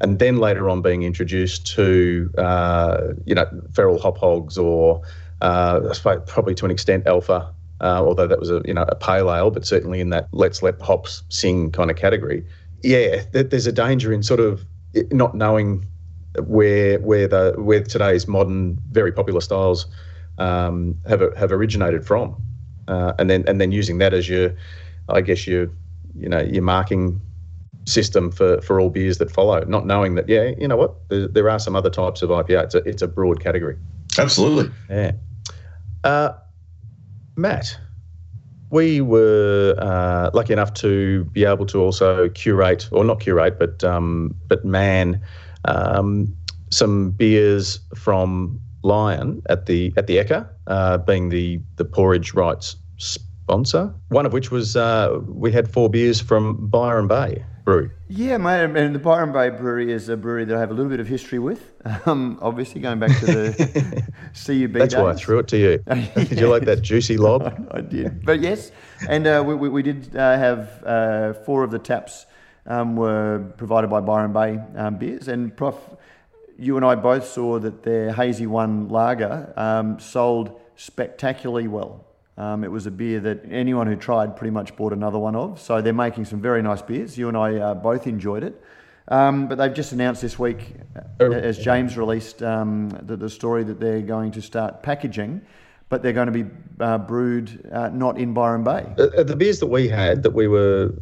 [0.00, 5.00] and then later on being introduced to uh, you know feral hop hogs or
[5.40, 5.94] uh,
[6.26, 7.52] probably to an extent alpha.
[7.80, 10.62] Uh, although that was a you know a pale ale, but certainly in that let's
[10.62, 12.44] let hops sing kind of category.
[12.82, 14.64] Yeah, there's a danger in sort of
[15.10, 15.86] not knowing
[16.42, 19.86] where where the where today's modern, very popular styles
[20.38, 22.36] um, have have originated from,
[22.88, 24.54] uh, and then and then using that as your,
[25.08, 25.68] I guess your,
[26.16, 27.20] you know, your marking
[27.86, 31.28] system for, for all beers that follow, not knowing that yeah, you know what, there,
[31.28, 32.64] there are some other types of IPA.
[32.64, 33.76] It's a it's a broad category.
[34.18, 34.72] Absolutely.
[34.88, 35.12] Yeah.
[36.02, 36.32] Uh,
[37.36, 37.78] Matt,
[38.70, 43.82] we were uh, lucky enough to be able to also curate, or not curate, but
[43.84, 45.22] um, but man
[45.66, 46.34] um,
[46.70, 52.76] some beers from Lion at the at the Ekka, uh, being the the pouring rights
[52.98, 53.92] sponsor.
[54.08, 57.90] One of which was uh, we had four beers from Byron Bay Brewery.
[58.08, 60.90] Yeah, mate, and the Byron Bay Brewery is a brewery that I have a little
[60.90, 61.70] bit of history with.
[62.06, 63.52] Um, obviously, going back to the
[64.34, 64.72] CUB.
[64.72, 65.02] That's days.
[65.02, 65.82] why I threw it to you.
[65.86, 66.14] yeah.
[66.14, 67.42] Did you like that juicy lob?
[67.42, 68.72] I, I did, but yes,
[69.08, 72.24] and uh, we, we, we, did uh, have uh, four of the taps
[72.66, 75.28] um, were provided by Byron Bay um, Beers.
[75.28, 75.76] And Prof,
[76.58, 82.04] you and I both saw that their Hazy One lager um, sold spectacularly well.
[82.36, 85.60] Um, it was a beer that anyone who tried pretty much bought another one of.
[85.60, 87.16] So they're making some very nice beers.
[87.16, 88.60] You and I uh, both enjoyed it.
[89.08, 90.74] Um, but they've just announced this week,
[91.20, 95.42] uh, as James released um, the, the, story, that they're going to start packaging,
[95.90, 96.50] but they're going to be
[96.80, 98.86] uh, brewed uh, not in Byron Bay.
[98.98, 100.94] Uh, the beers that we had that we were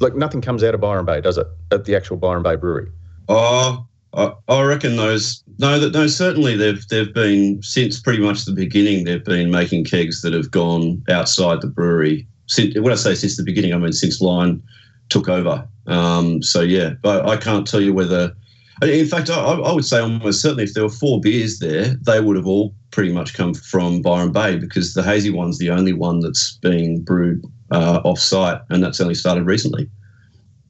[0.00, 1.46] like nothing comes out of Byron Bay, does it?
[1.70, 2.90] At the actual Byron Bay Brewery.
[3.28, 5.42] Oh, I, I reckon those.
[5.58, 6.06] No, that no.
[6.06, 9.04] Certainly, they've they've been since pretty much the beginning.
[9.04, 12.26] They've been making kegs that have gone outside the brewery.
[12.46, 14.62] Since, when I say since the beginning, I mean since Lion
[15.08, 15.68] took over.
[15.86, 18.34] Um, so yeah, but I can't tell you whether.
[18.82, 22.18] In fact, I, I, would say almost certainly if there were four beers there, they
[22.18, 25.92] would have all pretty much come from Byron Bay because the hazy one's the only
[25.92, 29.88] one that's being brewed uh, off site, and that's only started recently.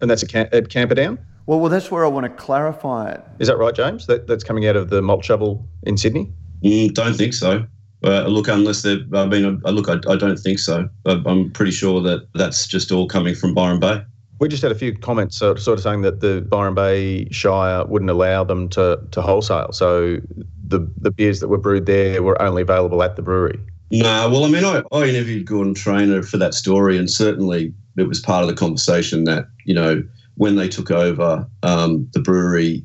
[0.00, 1.18] And that's at Camperdown?
[1.46, 3.24] Well, well, that's where I want to clarify it.
[3.38, 4.06] Is that right, James?
[4.06, 6.32] That, that's coming out of the malt shovel in Sydney?
[6.62, 7.66] Mm, don't think so.
[8.02, 10.88] Uh, look, unless they've, I mean, uh, look, I, I don't think so.
[11.06, 14.02] I'm pretty sure that that's just all coming from Byron Bay.
[14.38, 17.28] We just had a few comments sort of, sort of saying that the Byron Bay
[17.30, 19.72] Shire wouldn't allow them to, to wholesale.
[19.72, 20.16] So
[20.66, 23.60] the, the beers that were brewed there were only available at the brewery.
[23.90, 28.04] No, well, I mean, I, I interviewed Gordon Trainer for that story, and certainly it
[28.04, 30.02] was part of the conversation that, you know,
[30.36, 32.84] when they took over um, the brewery,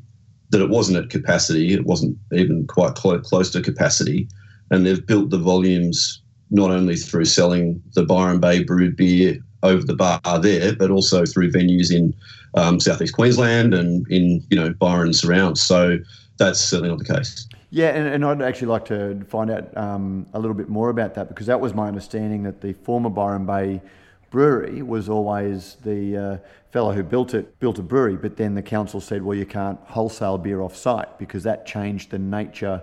[0.50, 4.28] that it wasn't at capacity, it wasn't even quite clo- close to capacity.
[4.70, 9.84] And they've built the volumes not only through selling the Byron Bay brewed beer over
[9.84, 12.14] the bar there, but also through venues in
[12.54, 15.62] um, southeast Queensland and in you know Byron surrounds.
[15.62, 15.98] So
[16.38, 17.48] that's certainly not the case.
[17.76, 21.12] Yeah, and, and I'd actually like to find out um, a little bit more about
[21.16, 23.82] that because that was my understanding that the former Byron Bay
[24.30, 26.38] brewery was always the uh,
[26.70, 29.78] fellow who built it built a brewery, but then the council said, well, you can't
[29.84, 32.80] wholesale beer off site because that changed the nature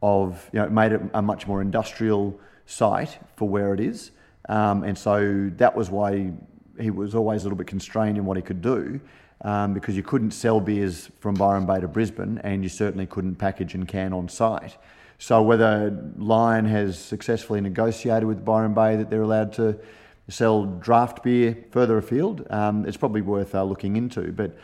[0.00, 4.12] of you know it made it a much more industrial site for where it is.
[4.48, 6.30] Um, and so that was why
[6.78, 9.00] he was always a little bit constrained in what he could do
[9.42, 13.36] um, because you couldn't sell beers from Byron Bay to Brisbane and you certainly couldn't
[13.36, 14.76] package and can on site.
[15.18, 19.78] So whether Lion has successfully negotiated with Byron Bay that they're allowed to
[20.28, 24.32] sell draft beer further afield, um, it's probably worth uh, looking into.
[24.32, 24.56] But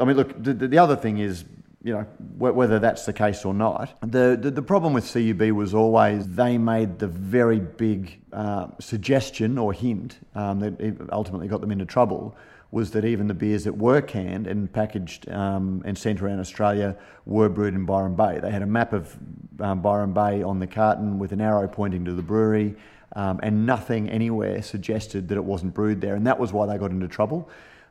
[0.00, 1.44] I mean, look, the, the other thing is
[1.82, 2.06] you know,
[2.38, 3.98] whether that's the case or not.
[4.00, 9.58] The, the, the, problem with CUB was always they made the very big uh, suggestion
[9.58, 12.34] or hint um, that ultimately got them into trouble
[12.74, 16.96] was that even the beers that were canned and packaged um, and sent around Australia
[17.24, 18.40] were brewed in Byron Bay.
[18.42, 19.16] They had a map of
[19.60, 22.74] um, Byron Bay on the carton with an arrow pointing to the brewery,
[23.14, 26.76] um, and nothing anywhere suggested that it wasn't brewed there, and that was why they
[26.76, 27.48] got into trouble.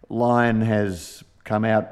[0.09, 1.87] Lion has come out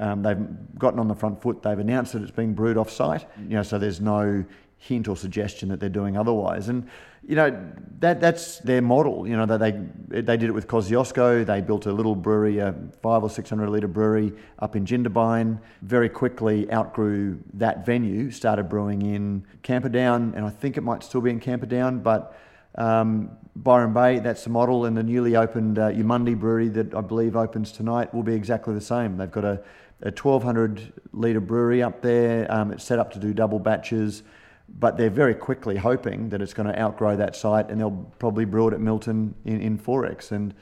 [0.00, 0.36] um, they've
[0.78, 1.62] gotten on the front foot.
[1.62, 3.24] They've announced that it's being brewed off site.
[3.40, 4.44] You know, so there's no
[4.76, 6.68] hint or suggestion that they're doing otherwise.
[6.68, 6.88] And
[7.26, 9.26] you know that that's their model.
[9.26, 9.72] You know that they
[10.20, 11.46] they did it with Kosciuszko.
[11.46, 15.60] They built a little brewery, a five or six hundred litre brewery up in Jindabyne.
[15.82, 18.30] Very quickly outgrew that venue.
[18.30, 22.38] Started brewing in Camperdown, and I think it might still be in Camperdown, but.
[22.76, 27.02] Um, Byron Bay, that's the model, and the newly opened uh, Eumundi brewery that I
[27.02, 29.16] believe opens tonight will be exactly the same.
[29.16, 29.62] They've got a
[30.04, 32.50] a 1200 litre brewery up there.
[32.52, 34.22] Um, it's set up to do double batches,
[34.68, 38.44] but they're very quickly hoping that it's going to outgrow that site and they'll probably
[38.44, 40.32] brew it at Milton in, in XXXX.
[40.32, 40.54] And,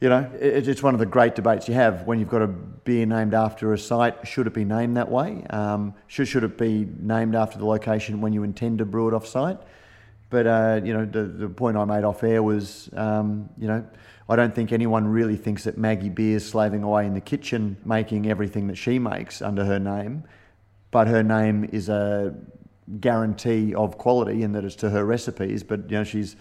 [0.00, 2.48] you know, it, it's one of the great debates you have when you've got a
[2.48, 4.26] beer named after a site.
[4.26, 5.44] Should it be named that way?
[5.50, 9.14] Um, should, should it be named after the location when you intend to brew it
[9.14, 9.58] off site?
[10.28, 13.86] But, uh, you know, the, the point I made off air was, um, you know,
[14.28, 18.28] I don't think anyone really thinks that Maggie Beer's slaving away in the kitchen making
[18.28, 20.24] everything that she makes under her name,
[20.90, 22.34] but her name is a
[23.00, 25.62] guarantee of quality in that it's to her recipes.
[25.62, 26.36] But you know she's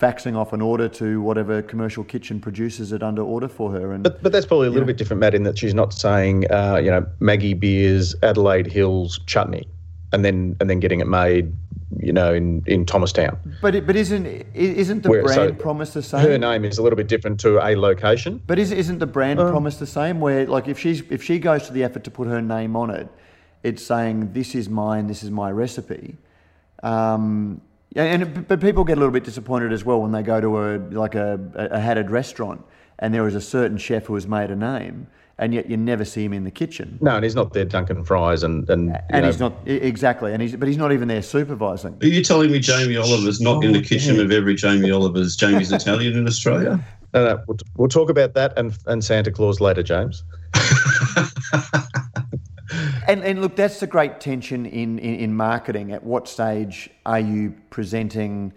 [0.00, 3.92] faxing off an order to whatever commercial kitchen produces it under order for her.
[3.92, 4.88] And but, but that's probably a little know.
[4.88, 9.20] bit different, Matt, in that she's not saying uh, you know Maggie Beer's Adelaide Hills
[9.26, 9.66] chutney,
[10.12, 11.52] and then and then getting it made
[11.98, 13.38] you know, in, in Thomastown.
[13.60, 16.20] But it, but isn't isn't the Where, brand so promise the same?
[16.20, 18.42] Her name is a little bit different to a location.
[18.46, 20.20] But is, isn't the brand um, promise the same?
[20.20, 22.90] Where like if she's if she goes to the effort to put her name on
[22.90, 23.08] it,
[23.62, 26.16] it's saying this is mine, this is my recipe.
[26.82, 27.60] Um,
[27.94, 30.78] and but people get a little bit disappointed as well when they go to a
[30.90, 32.64] like a, a hatted restaurant
[32.98, 35.06] and there is a certain chef who has made a name
[35.38, 36.98] and yet you never see him in the kitchen.
[37.00, 39.26] No, and he's not there dunking fries and and and know.
[39.26, 41.98] he's not exactly, and he's but he's not even there supervising.
[42.00, 44.22] Are you telling me Jamie Oliver's not oh, in the oh, kitchen yeah.
[44.22, 46.84] of every Jamie Oliver's Jamie's Italian in Australia?
[47.12, 50.22] No, no, we'll, we'll talk about that and and Santa Claus later, James.
[53.12, 55.92] and and look, that's the great tension in, in in marketing.
[55.92, 58.52] At what stage are you presenting?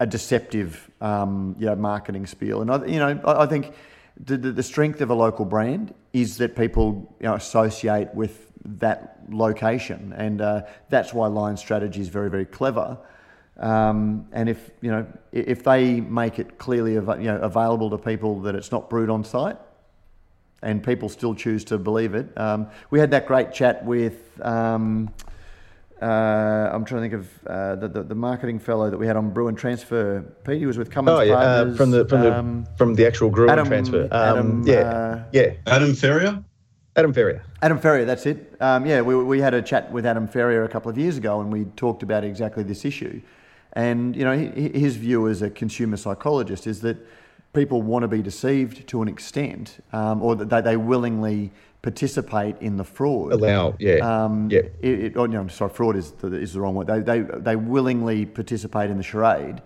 [0.00, 2.62] a deceptive, um, you know, marketing spiel.
[2.62, 3.74] And I, you know, I, I think
[4.18, 8.50] the, the, the, strength of a local brand is that people you know, associate with
[8.64, 12.98] that location, and uh, that's why Lion Strategy is very, very clever.
[13.58, 17.98] Um, and if you know if they make it clearly av- you know, available to
[17.98, 19.58] people that it's not brewed on site,
[20.62, 24.40] and people still choose to believe it, um, we had that great chat with.
[24.42, 25.10] Um,
[26.00, 29.16] uh, I'm trying to think of uh, the, the, the marketing fellow that we had
[29.16, 30.22] on Brew and Transfer.
[30.44, 31.74] Pete, he was with Cummins oh, yeah, uh, Partners.
[31.74, 34.08] Uh, from the from um, the from the actual Brew Adam, and Transfer.
[34.10, 35.52] Um, Adam, yeah, uh, yeah.
[35.66, 36.42] Adam Ferrier.
[36.96, 37.44] Adam Ferrier.
[37.62, 38.56] Adam Ferrier, that's it.
[38.60, 41.40] Um, yeah, we, we had a chat with Adam Ferrier a couple of years ago,
[41.40, 43.20] and we talked about exactly this issue.
[43.74, 46.96] And you know, his view as a consumer psychologist is that
[47.52, 51.50] people want to be deceived to an extent, um, or that they, they willingly
[51.82, 53.32] participate in the fraud.
[53.32, 54.60] Allow, yeah, um, yeah.
[54.80, 56.86] It, it, oh, no, sorry, fraud is the, is the wrong word.
[56.86, 59.62] They, they, they willingly participate in the charade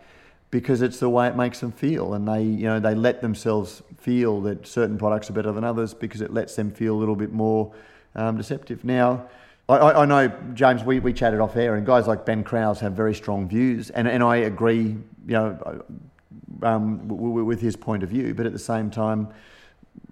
[0.51, 3.83] because it's the way it makes them feel, and they you know they let themselves
[3.99, 7.17] feel that certain products are better than others because it lets them feel a little
[7.17, 7.73] bit more
[8.15, 8.85] um, deceptive.
[8.85, 9.29] Now.
[9.67, 12.93] I, I, know, James, we, we chatted off air, and guys like Ben Kraus have
[12.93, 15.83] very strong views, and, and I agree, you know,
[16.65, 19.29] um, with his point of view, but at the same time,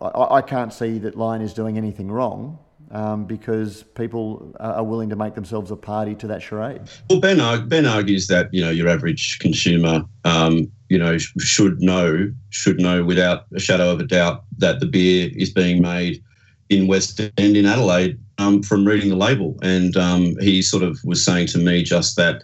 [0.00, 2.58] I, I can't see that Lion is doing anything wrong
[2.92, 6.82] um, because people are willing to make themselves a party to that charade.
[7.08, 12.32] Well, Ben, ben argues that you know your average consumer, um, you know, should know
[12.50, 16.22] should know without a shadow of a doubt that the beer is being made
[16.68, 21.00] in West End in Adelaide um, from reading the label, and um, he sort of
[21.04, 22.42] was saying to me just that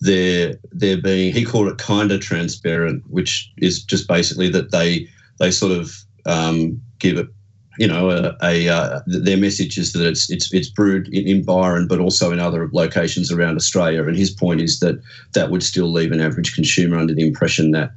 [0.00, 5.08] they're they're being he called it kind of transparent, which is just basically that they
[5.38, 5.92] they sort of
[6.26, 7.28] um, give it
[7.78, 11.44] you know, a, a uh, their message is that it's it's it's brewed in, in,
[11.44, 14.04] Byron, but also in other locations around Australia.
[14.04, 15.00] And his point is that
[15.32, 17.90] that would still leave an average consumer under the impression that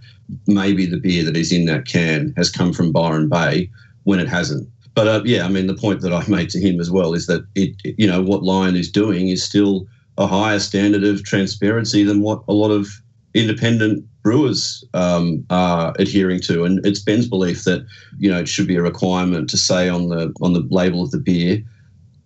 [0.47, 3.69] maybe the beer that is in that can has come from Byron Bay
[4.03, 4.67] when it hasn't.
[4.95, 7.27] But uh, yeah, I mean, the point that I made to him as well is
[7.27, 9.87] that it, you know, what Lion is doing is still
[10.18, 12.88] a higher standard of transparency than what a lot of
[13.34, 16.65] independent brewers um, are adhering to.
[16.65, 17.86] And it's Ben's belief that
[18.18, 21.11] you know it should be a requirement to say on the on the label of
[21.11, 21.63] the beer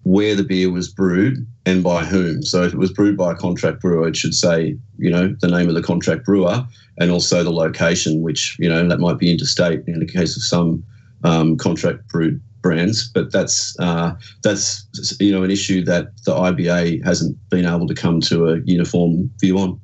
[0.04, 2.42] where the beer was brewed and by whom.
[2.42, 5.48] So if it was brewed by a contract brewer, it should say you know the
[5.48, 6.66] name of the contract brewer
[6.98, 10.44] and also the location, which you know that might be interstate in the case of
[10.44, 10.84] some
[11.24, 14.86] um, contract brewed brands, but that's uh, that's
[15.20, 19.32] you know an issue that the IBA hasn't been able to come to a uniform
[19.39, 19.80] view on.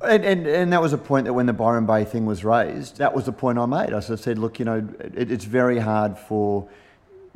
[0.00, 2.98] And, and, and that was a point that when the Byron Bay thing was raised,
[2.98, 3.92] that was the point I made.
[3.92, 6.68] I said, look, you know, it, it's very hard for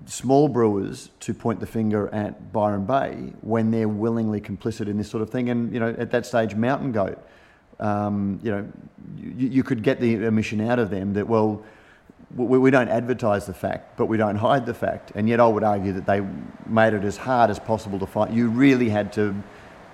[0.06, 5.10] small brewers to point the finger at Byron Bay when they're willingly complicit in this
[5.10, 5.50] sort of thing.
[5.50, 7.18] And, you know, at that stage, Mountain Goat,
[7.80, 8.68] um, you know,
[9.16, 11.64] you, you, could get the omission out of them that, well,
[12.36, 15.12] we, we don't advertise the fact, but we don't hide the fact.
[15.14, 16.22] And yet I would argue that they
[16.66, 18.34] made it as hard as possible to find.
[18.34, 19.34] You really had to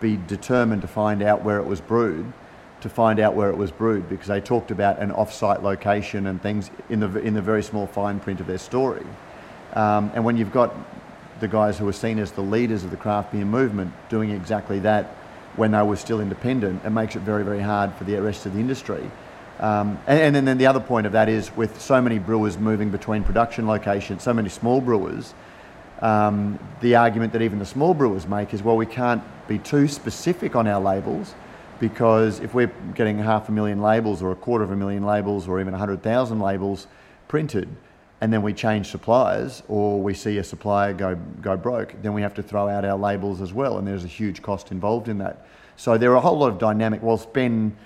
[0.01, 2.32] be determined to find out where it was brewed
[2.80, 6.41] to find out where it was brewed because they talked about an off-site location and
[6.41, 9.05] things in the in the very small fine print of their story.
[9.74, 10.74] Um, and when you've got
[11.41, 14.78] the guys who are seen as the leaders of the craft beer movement doing exactly
[14.80, 15.07] that
[15.57, 18.55] when they were still independent, it makes it very very hard for the rest of
[18.55, 19.11] the industry.
[19.61, 22.90] Um, and, and, then the other point of that is with so many brewers moving
[22.90, 25.34] between production locations, so many small brewers.
[26.00, 29.88] Um, the argument that even the small brewers make is, well, we can't be too
[29.88, 31.34] specific on our labels
[31.80, 35.48] because if we're getting half a million labels or a quarter of a million labels
[35.48, 36.86] or even 100,000 labels
[37.26, 37.68] printed
[38.20, 42.22] and then we change suppliers or we see a supplier go, go broke, then we
[42.22, 45.18] have to throw out our labels as well and there's a huge cost involved in
[45.18, 45.46] that.
[45.76, 47.76] So there are a whole lot of dynamic, whilst Ben,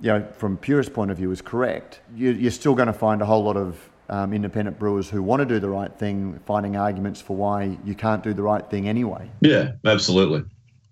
[0.00, 3.20] you know, from purist point of view is correct, you, are still going to find
[3.22, 6.76] a whole lot of um, independent brewers who want to do the right thing, finding
[6.76, 9.30] arguments for why you can't do the right thing anyway.
[9.40, 10.44] Yeah, absolutely.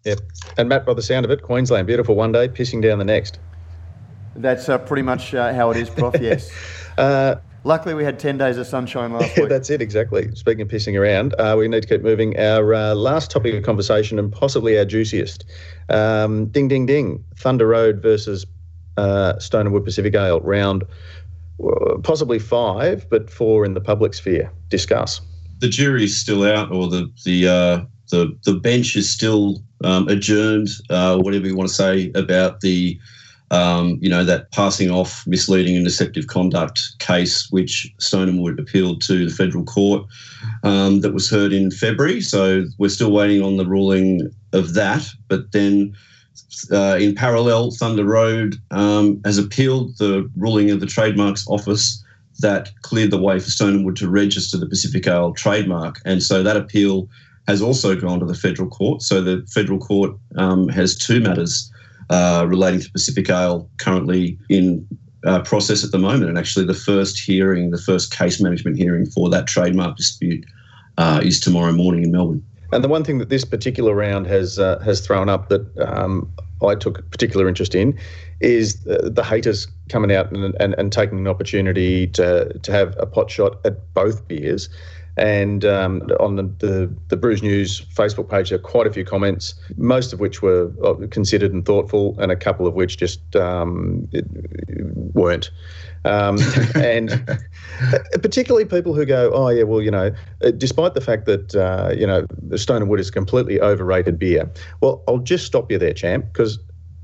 [0.05, 0.21] Yep.
[0.57, 3.39] And Matt, by the sound of it, Queensland, beautiful one day, pissing down the next.
[4.37, 6.15] That's uh, pretty much uh, how it is, Prof.
[6.21, 6.51] Yes.
[6.97, 9.49] uh, Luckily, we had 10 days of sunshine last week.
[9.49, 10.35] That's it, exactly.
[10.35, 12.39] Speaking of pissing around, uh, we need to keep moving.
[12.39, 15.45] Our uh, last topic of conversation, and possibly our juiciest
[15.89, 18.47] um, ding, ding, ding Thunder Road versus
[18.99, 20.85] uh, Stone and Wood Pacific Ale, round
[22.03, 24.51] possibly five, but four in the public sphere.
[24.69, 25.21] Discuss.
[25.61, 30.69] The jury's still out, or the, the the the bench is still um, adjourned.
[30.91, 32.99] Uh, whatever you want to say about the
[33.51, 39.01] um, you know that passing off misleading and deceptive conduct case, which Stone Wood appealed
[39.03, 40.07] to the federal court,
[40.65, 42.21] um, that was heard in February.
[42.21, 45.09] So we're still waiting on the ruling of that.
[45.29, 45.95] But then.
[46.71, 52.03] Uh, in parallel, Thunder Road um, has appealed the ruling of the Trademarks Office
[52.41, 56.01] that cleared the way for Stone Wood to register the Pacific Ale trademark.
[56.05, 57.09] And so that appeal
[57.47, 59.03] has also gone to the federal court.
[59.03, 61.73] So the federal court um, has two matters
[62.11, 64.87] uh, relating to Pacific Ale currently in
[65.25, 66.29] uh, process at the moment.
[66.29, 70.45] And actually, the first hearing, the first case management hearing for that trademark dispute
[70.97, 72.45] uh, is tomorrow morning in Melbourne.
[72.73, 76.31] And the one thing that this particular round has uh, has thrown up that um,
[76.67, 77.99] I took particular interest in
[78.41, 82.95] is the, the haters coming out and, and, and taking an opportunity to, to have
[82.99, 84.69] a pot shot at both beers.
[85.19, 89.05] And um, on the, the, the Brews News Facebook page, there are quite a few
[89.05, 93.35] comments, most of which were uh, considered and thoughtful, and a couple of which just
[93.35, 94.09] um,
[95.15, 95.51] weren't.
[96.05, 96.39] Um,
[96.77, 97.39] and
[98.23, 100.13] particularly people who go, oh, yeah, well, you know,
[100.45, 104.19] uh, despite the fact that, uh, you know, the Stone and Wood is completely overrated
[104.19, 104.51] beer.
[104.81, 106.61] Well, I'll just stop you there, champ, because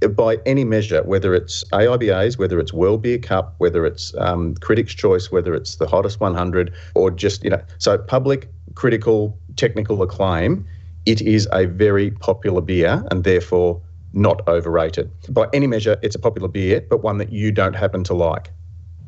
[0.09, 4.95] by any measure, whether it's AIBAs, whether it's World Beer Cup, whether it's um, Critics'
[4.95, 10.67] Choice, whether it's the hottest 100, or just, you know, so public, critical, technical acclaim,
[11.07, 13.81] it is a very popular beer and therefore
[14.13, 15.11] not overrated.
[15.29, 18.51] By any measure, it's a popular beer, but one that you don't happen to like.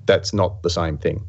[0.06, 1.26] That's not the same thing.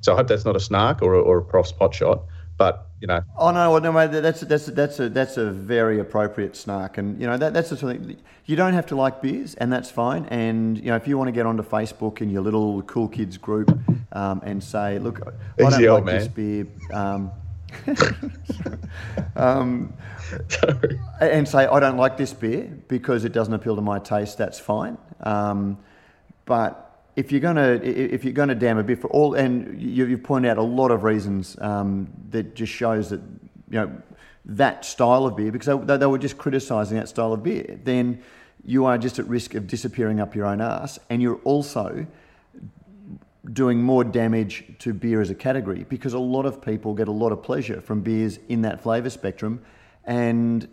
[0.00, 2.22] So I hope that's not a snark or a, or a prof's pot shot,
[2.56, 3.22] but you know.
[3.36, 7.26] Oh no, no, mate, that's that's that's a that's a very appropriate snark, and you
[7.26, 8.16] know that that's the sort of thing.
[8.46, 10.26] You don't have to like beers, and that's fine.
[10.26, 13.36] And you know, if you want to get onto Facebook in your little cool kids
[13.36, 13.78] group
[14.12, 15.20] um, and say, "Look,
[15.58, 16.18] I don't like man.
[16.18, 17.30] this beer," um,
[19.36, 19.92] um,
[21.20, 24.58] and say, "I don't like this beer because it doesn't appeal to my taste," that's
[24.58, 24.96] fine.
[25.20, 25.78] Um,
[26.46, 26.85] but
[27.16, 30.50] if you're gonna if you're gonna damn a beer for all, and you, you've pointed
[30.50, 33.20] out a lot of reasons um, that just shows that
[33.70, 33.90] you know
[34.44, 38.22] that style of beer because they, they were just criticising that style of beer, then
[38.64, 42.06] you are just at risk of disappearing up your own ass, and you're also
[43.52, 47.12] doing more damage to beer as a category because a lot of people get a
[47.12, 49.62] lot of pleasure from beers in that flavour spectrum.
[50.04, 50.68] And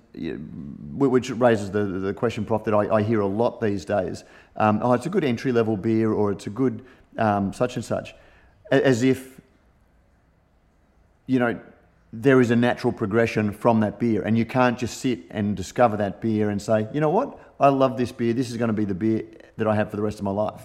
[0.93, 4.23] which raises the, the question, Prof, that I, I hear a lot these days.
[4.55, 6.85] Um, oh, it's a good entry level beer or it's a good
[7.17, 8.15] um, such and such.
[8.71, 9.39] As if,
[11.27, 11.59] you know,
[12.11, 14.21] there is a natural progression from that beer.
[14.21, 17.69] And you can't just sit and discover that beer and say, you know what, I
[17.69, 18.33] love this beer.
[18.33, 19.23] This is going to be the beer
[19.57, 20.61] that I have for the rest of my life.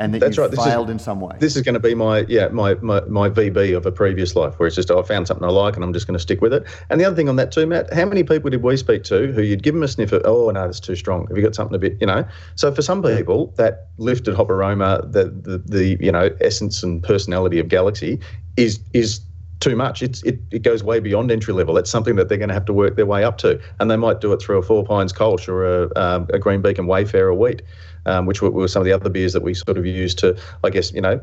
[0.00, 0.50] And that That's you've right.
[0.50, 1.36] This is- failed in some way.
[1.40, 4.58] This is going to be my yeah my, my my VB of a previous life
[4.58, 6.40] where it's just oh, I found something I like and I'm just going to stick
[6.40, 6.64] with it.
[6.88, 9.32] And the other thing on that too, Matt, how many people did we speak to
[9.32, 11.26] who you'd give them a sniff of oh no that's too strong.
[11.28, 12.24] Have you got something a bit you know?
[12.54, 17.02] So for some people that lifted hop aroma, the the, the you know essence and
[17.02, 18.20] personality of Galaxy
[18.56, 19.20] is is
[19.60, 20.02] too much.
[20.02, 21.76] It's it, it goes way beyond entry level.
[21.78, 23.96] It's something that they're going to have to work their way up to, and they
[23.96, 27.34] might do it through a Four Pines Kolsch or a, um, a Green Beacon Wayfarer
[27.34, 27.62] wheat,
[28.06, 30.36] um, which were, were some of the other beers that we sort of used to,
[30.64, 31.20] I guess, you know,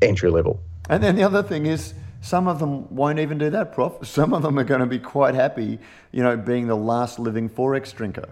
[0.00, 0.60] entry level.
[0.88, 3.94] And then the other thing is, some of them won't even do that, Prof.
[4.06, 5.80] Some of them are going to be quite happy,
[6.12, 8.28] you know, being the last living 4X drinker.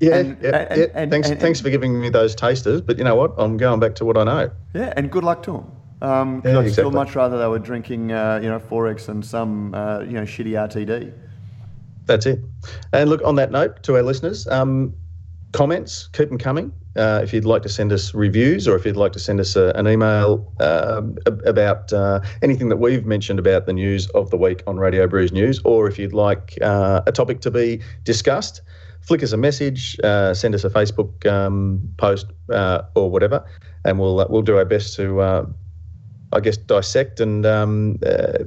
[0.00, 0.86] Yeah, And- yeah, and- yeah.
[0.94, 2.80] and- thanks, and- thanks for giving me those tasters.
[2.80, 3.34] But you know what?
[3.38, 4.50] I'm going back to what I know.
[4.74, 5.70] Yeah, and good luck to them.
[6.00, 9.74] Um, Yeah, I'd still much rather they were drinking, uh, you know, 4X and some,
[9.74, 11.12] uh, you know, shitty RTD.
[12.06, 12.40] That's it.
[12.92, 14.94] And look, on that note, to our listeners, um,
[15.52, 16.72] comments, keep them coming.
[16.96, 19.54] Uh, if you'd like to send us reviews or if you'd like to send us
[19.54, 24.30] a, an email um, ab- about uh, anything that we've mentioned about the news of
[24.30, 27.80] the week on Radio Brews News, or if you'd like uh, a topic to be
[28.02, 28.62] discussed,
[29.00, 33.44] flick us a message, uh, send us a Facebook um, post uh, or whatever,
[33.84, 35.20] and we'll uh, we'll do our best to.
[36.32, 38.44] I guess dissect and um, uh,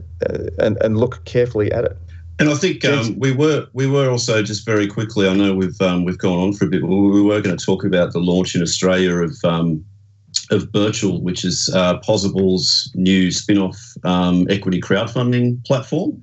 [0.59, 1.97] and and look carefully at it.
[2.39, 5.27] And I think um, we were we were also just very quickly.
[5.27, 6.81] I know we've um, we've gone on for a bit.
[6.81, 9.85] But we were going to talk about the launch in Australia of um,
[10.49, 16.21] of Birchal, which is uh, Pozible's new spin-off um, equity crowdfunding platform.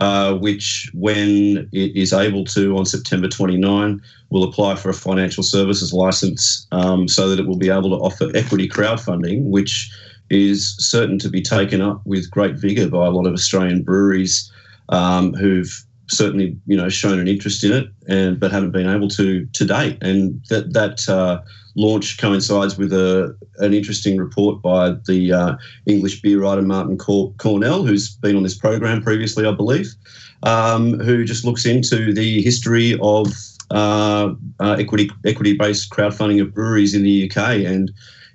[0.00, 4.00] Uh, which, when it is able to on September 29,
[4.30, 7.96] will apply for a financial services license um, so that it will be able to
[7.96, 9.90] offer equity crowdfunding, which
[10.30, 14.50] is certain to be taken up with great vigour by a lot of Australian breweries
[14.88, 19.08] um, who've certainly you know shown an interest in it and but haven't been able
[19.08, 19.98] to to date.
[20.00, 21.42] And that that uh,
[21.74, 25.56] launch coincides with a an interesting report by the uh,
[25.86, 29.94] English beer writer Martyn Cor- Cornell who's been on this program previously I believe
[30.42, 33.28] um, who just looks into the history of
[33.70, 37.92] uh, uh, equity equity based crowdfunding of breweries in the UK and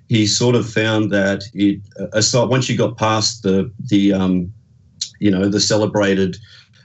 [0.08, 1.80] he sort of found that it
[2.12, 4.52] aside once you got past the the um,
[5.20, 6.36] you know the celebrated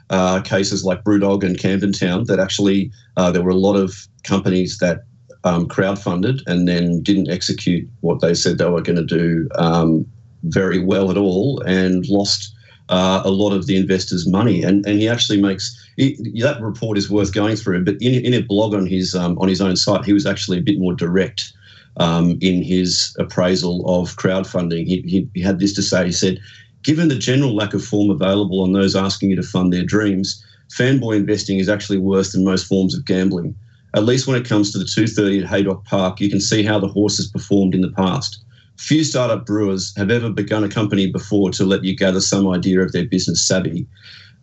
[0.09, 4.07] uh, cases like Brewdog and Camden Town that actually uh, there were a lot of
[4.23, 5.03] companies that
[5.43, 10.05] um, crowdfunded and then didn't execute what they said they were going to do um,
[10.43, 12.53] very well at all and lost
[12.89, 14.63] uh, a lot of the investors' money.
[14.63, 17.85] And and he actually makes he, that report is worth going through.
[17.85, 20.57] But in, in a blog on his um, on his own site, he was actually
[20.57, 21.53] a bit more direct
[21.97, 24.85] um, in his appraisal of crowdfunding.
[24.85, 26.05] He, he, had this to say.
[26.05, 26.39] He said.
[26.83, 30.43] Given the general lack of form available on those asking you to fund their dreams,
[30.75, 33.55] fanboy investing is actually worse than most forms of gambling.
[33.93, 36.79] At least when it comes to the 230 at Haydock Park, you can see how
[36.79, 38.41] the horse has performed in the past.
[38.77, 42.81] Few startup brewers have ever begun a company before to let you gather some idea
[42.81, 43.85] of their business savvy.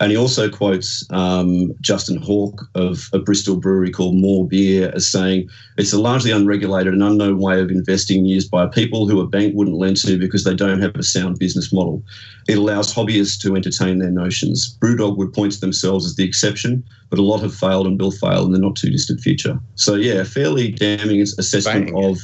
[0.00, 5.10] And he also quotes um, Justin Hawke of a Bristol brewery called Moor Beer as
[5.10, 9.26] saying it's a largely unregulated and unknown way of investing used by people who a
[9.26, 12.02] bank wouldn't lend to because they don't have a sound business model.
[12.48, 14.76] It allows hobbyists to entertain their notions.
[14.80, 18.12] Brewdog would point to themselves as the exception, but a lot have failed and will
[18.12, 19.58] fail in the not too distant future.
[19.74, 22.04] So, yeah, fairly damning assessment Bang.
[22.04, 22.18] of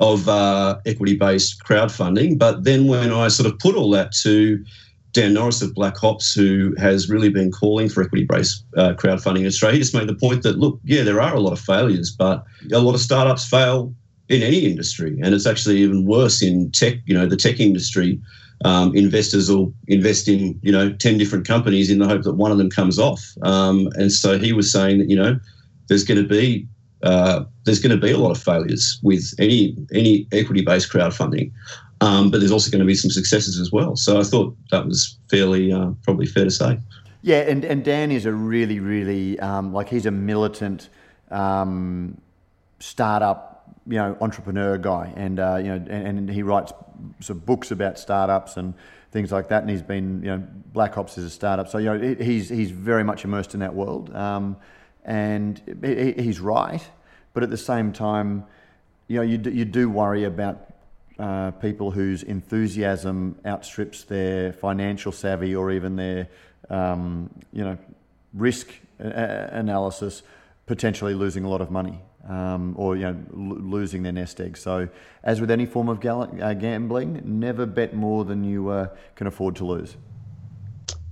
[0.00, 2.38] of uh, equity based crowdfunding.
[2.38, 4.64] But then when I sort of put all that to
[5.12, 9.46] Dan Norris of Black Hops, who has really been calling for equity-based uh, crowdfunding in
[9.46, 12.10] Australia, he just made the point that look, yeah, there are a lot of failures,
[12.10, 13.94] but a lot of startups fail
[14.28, 16.94] in any industry, and it's actually even worse in tech.
[17.06, 18.20] You know, the tech industry,
[18.64, 22.52] um, investors will invest in you know ten different companies in the hope that one
[22.52, 23.20] of them comes off.
[23.42, 25.38] Um, and so he was saying that you know
[25.88, 26.68] there's going to be
[27.02, 31.50] uh, there's going to be a lot of failures with any any equity-based crowdfunding.
[32.00, 33.94] Um, but there's also going to be some successes as well.
[33.94, 36.78] So I thought that was fairly, uh, probably fair to say.
[37.22, 40.88] Yeah, and, and Dan is a really, really, um, like he's a militant
[41.30, 42.18] um,
[42.78, 45.12] startup, you know, entrepreneur guy.
[45.14, 46.72] And, uh, you know, and, and, he writes
[47.20, 48.72] some books about startups and
[49.12, 49.62] things like that.
[49.62, 51.68] And he's been, you know, Black Hops is a startup.
[51.68, 54.14] So, you know, he's, he's very much immersed in that world.
[54.14, 54.56] Um,
[55.04, 56.82] and he's right.
[57.34, 58.44] But at the same time,
[59.08, 60.69] you know, you do, you do worry about
[61.20, 66.28] uh, people whose enthusiasm outstrips their financial savvy or even their,
[66.70, 67.76] um, you know,
[68.32, 70.22] risk a- analysis,
[70.66, 74.56] potentially losing a lot of money um, or you know losing their nest egg.
[74.56, 74.88] So,
[75.22, 79.56] as with any form of uh, gambling, never bet more than you uh, can afford
[79.56, 79.96] to lose.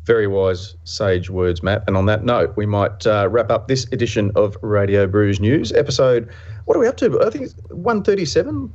[0.04, 1.84] Very wise, sage words, Matt.
[1.86, 5.70] And on that note, we might uh, wrap up this edition of Radio Brews News
[5.72, 6.30] episode.
[6.64, 7.20] What are we up to?
[7.22, 8.72] I think it's 137.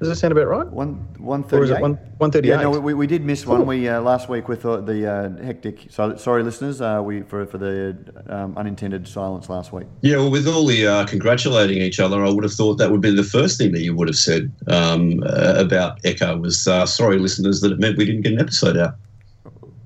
[0.00, 0.66] Does that sound about right?
[0.66, 1.80] One one thirty eight.
[1.80, 2.56] One one thirty eight.
[2.56, 3.64] Yeah, no, we, we did miss one.
[3.64, 5.86] We uh, last week with the, the uh, hectic.
[5.88, 6.80] So sorry, listeners.
[6.80, 7.96] Uh, we for for the
[8.28, 9.86] um, unintended silence last week.
[10.00, 13.00] Yeah, well, with all the uh, congratulating each other, I would have thought that would
[13.00, 16.84] be the first thing that you would have said um, uh, about Ekka was uh,
[16.86, 18.96] sorry, listeners, that it meant we didn't get an episode out.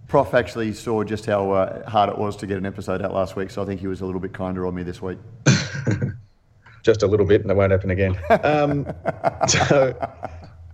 [0.09, 3.51] Prof actually saw just how hard it was to get an episode out last week,
[3.51, 5.19] so I think he was a little bit kinder on me this week.
[6.83, 8.19] just a little bit, and it won't happen again.
[8.43, 8.87] Um,
[9.49, 9.95] so.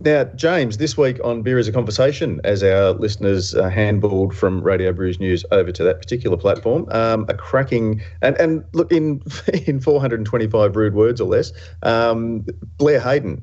[0.01, 4.61] Now, James, this week on Beer as a Conversation, as our listeners uh, handballed from
[4.61, 9.21] Radio Brews News over to that particular platform, um, a cracking and and look in
[9.65, 11.53] in 425 rude words or less,
[11.83, 12.45] um,
[12.77, 13.41] Blair Hayden.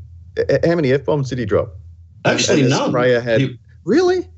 [0.65, 1.75] How many f bombs did he drop?
[2.25, 2.93] Actually, none.
[2.95, 4.29] Had, he, really?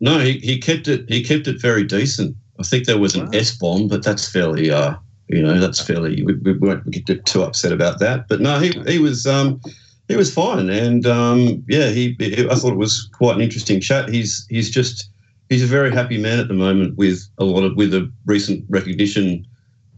[0.00, 1.08] No, he, he kept it.
[1.08, 2.36] He kept it very decent.
[2.58, 3.30] I think there was an wow.
[3.34, 4.94] S bomb, but that's fairly uh,
[5.28, 6.22] you know, that's fairly.
[6.22, 8.28] We, we won't get too upset about that.
[8.28, 9.60] But no, he he was um,
[10.08, 12.48] he was fine, and um, yeah, he, he.
[12.48, 14.08] I thought it was quite an interesting chat.
[14.08, 15.10] He's he's just
[15.48, 18.64] he's a very happy man at the moment with a lot of with a recent
[18.68, 19.46] recognition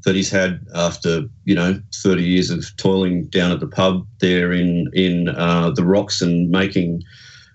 [0.05, 4.53] that he's had after you know 30 years of toiling down at the pub there
[4.53, 7.03] in in uh, the rocks and making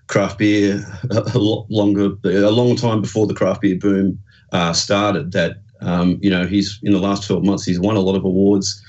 [0.06, 4.18] craft beer a, a lot longer a long time before the craft beer boom
[4.52, 8.00] uh, started that um, you know, he's in the last 12 months, he's won a
[8.00, 8.82] lot of awards.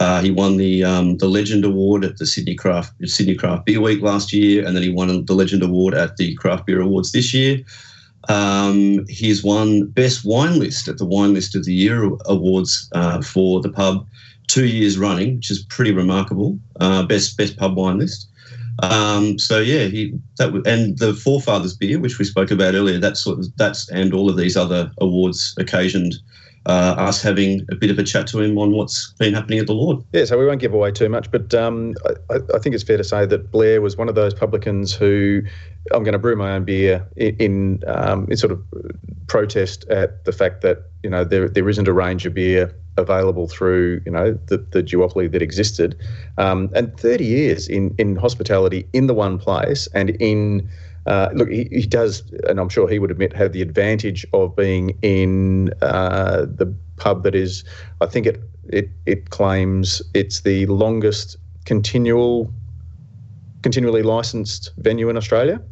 [0.00, 3.80] Uh, he won the um, the Legend Award at the Sydney Craft Sydney Craft Beer
[3.80, 7.10] Week last year, and then he won the Legend Award at the Craft Beer Awards
[7.10, 7.60] this year.
[8.28, 13.22] Um, he's won Best Wine List at the Wine List of the Year Awards uh,
[13.22, 14.06] for the pub
[14.46, 16.58] two years running, which is pretty remarkable.
[16.80, 18.28] Uh, best Best Pub Wine List.
[18.82, 23.20] Um, so yeah, he that and the Forefathers beer, which we spoke about earlier, that's
[23.20, 26.14] sort of, that's and all of these other awards occasioned
[26.66, 29.66] uh, us having a bit of a chat to him on what's been happening at
[29.66, 30.04] the Lord.
[30.12, 31.94] Yeah, so we won't give away too much, but um,
[32.30, 35.42] I, I, think it's fair to say that Blair was one of those publicans who
[35.92, 38.62] I'm going to brew my own beer in, in, um, in sort of
[39.28, 43.48] protest at the fact that you know there there isn't a range of beer available
[43.48, 45.96] through you know the, the duopoly that existed,
[46.36, 50.68] um, and 30 years in in hospitality in the one place and in
[51.08, 54.54] uh, look, he, he, does, and I'm sure he would admit, have the advantage of
[54.54, 57.64] being in uh, the pub that is,
[58.02, 62.52] I think it it it claims it's the longest continual,
[63.62, 65.62] continually licensed venue in Australia.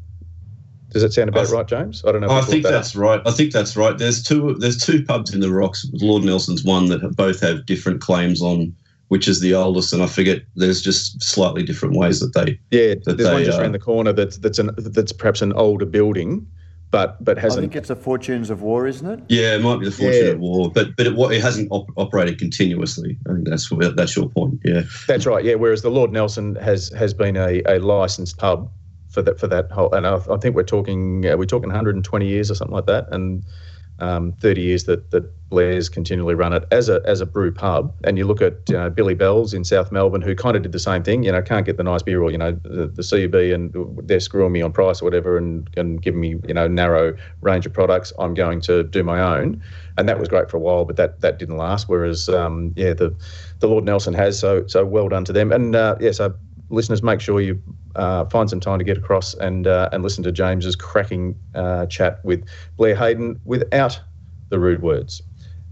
[0.96, 2.02] Does that sound about right, James?
[2.06, 2.30] I don't know.
[2.30, 3.02] I think that that's up.
[3.02, 3.20] right.
[3.26, 3.98] I think that's right.
[3.98, 4.54] There's two.
[4.54, 5.86] There's two pubs in the Rocks.
[5.92, 8.74] Lord Nelson's one that both have different claims on
[9.08, 10.40] which is the oldest, and I forget.
[10.54, 12.58] There's just slightly different ways that they.
[12.70, 15.42] Yeah, that there's they, one just uh, around the corner that's that's an that's perhaps
[15.42, 16.46] an older building,
[16.90, 17.58] but but hasn't.
[17.58, 19.20] I think it's the Fortunes of War, isn't it?
[19.28, 20.32] Yeah, it might be the Fortune yeah.
[20.32, 23.18] of War, but but it, it hasn't op- operated continuously.
[23.28, 24.60] I think that's that's your point.
[24.64, 25.44] Yeah, that's right.
[25.44, 28.70] Yeah, whereas the Lord Nelson has has been a, a licensed pub
[29.16, 32.28] for that for that whole, and I, I think we're talking uh, we're talking 120
[32.28, 33.42] years or something like that, and
[33.98, 37.94] um, 30 years that, that Blair's continually run it as a as a brew pub,
[38.04, 40.72] and you look at you know, Billy Bell's in South Melbourne, who kind of did
[40.72, 41.22] the same thing.
[41.22, 44.20] You know, can't get the nice beer, or you know, the, the CUB, and they're
[44.20, 47.72] screwing me on price or whatever, and and giving me you know narrow range of
[47.72, 48.12] products.
[48.18, 49.62] I'm going to do my own,
[49.96, 51.88] and that was great for a while, but that that didn't last.
[51.88, 53.14] Whereas, um, yeah, the
[53.60, 54.38] the Lord Nelson has.
[54.38, 56.34] So so well done to them, and uh, yeah, so
[56.70, 57.60] listeners, make sure you
[57.94, 61.86] uh, find some time to get across and uh, and listen to James's cracking uh,
[61.86, 62.46] chat with
[62.76, 64.00] Blair Hayden without
[64.48, 65.22] the rude words.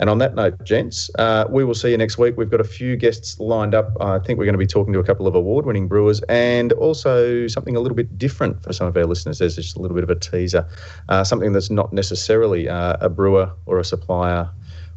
[0.01, 2.37] And on that note, gents, uh, we will see you next week.
[2.37, 3.93] We've got a few guests lined up.
[4.01, 6.73] I think we're going to be talking to a couple of award winning brewers and
[6.73, 9.39] also something a little bit different for some of our listeners.
[9.39, 10.67] There's just a little bit of a teaser,
[11.09, 14.51] uh, something that's not necessarily uh, a brewer or a supplier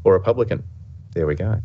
[0.04, 0.64] or a publican.
[1.14, 1.62] There we go.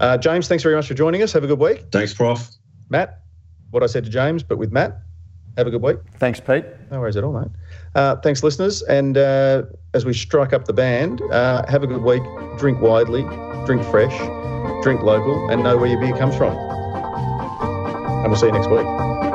[0.00, 1.32] Uh, James, thanks very much for joining us.
[1.32, 1.84] Have a good week.
[1.92, 2.50] Thanks, Prof.
[2.88, 3.21] Matt,
[3.72, 5.00] what I said to James, but with Matt,
[5.56, 5.98] have a good week.
[6.18, 6.64] Thanks, Pete.
[6.90, 7.50] No worries at all, mate.
[7.94, 8.82] Uh, thanks, listeners.
[8.82, 12.22] And uh, as we strike up the band, uh, have a good week.
[12.58, 13.22] Drink widely,
[13.66, 14.16] drink fresh,
[14.82, 16.56] drink local, and know where your beer comes from.
[16.56, 19.31] And we'll see you next week.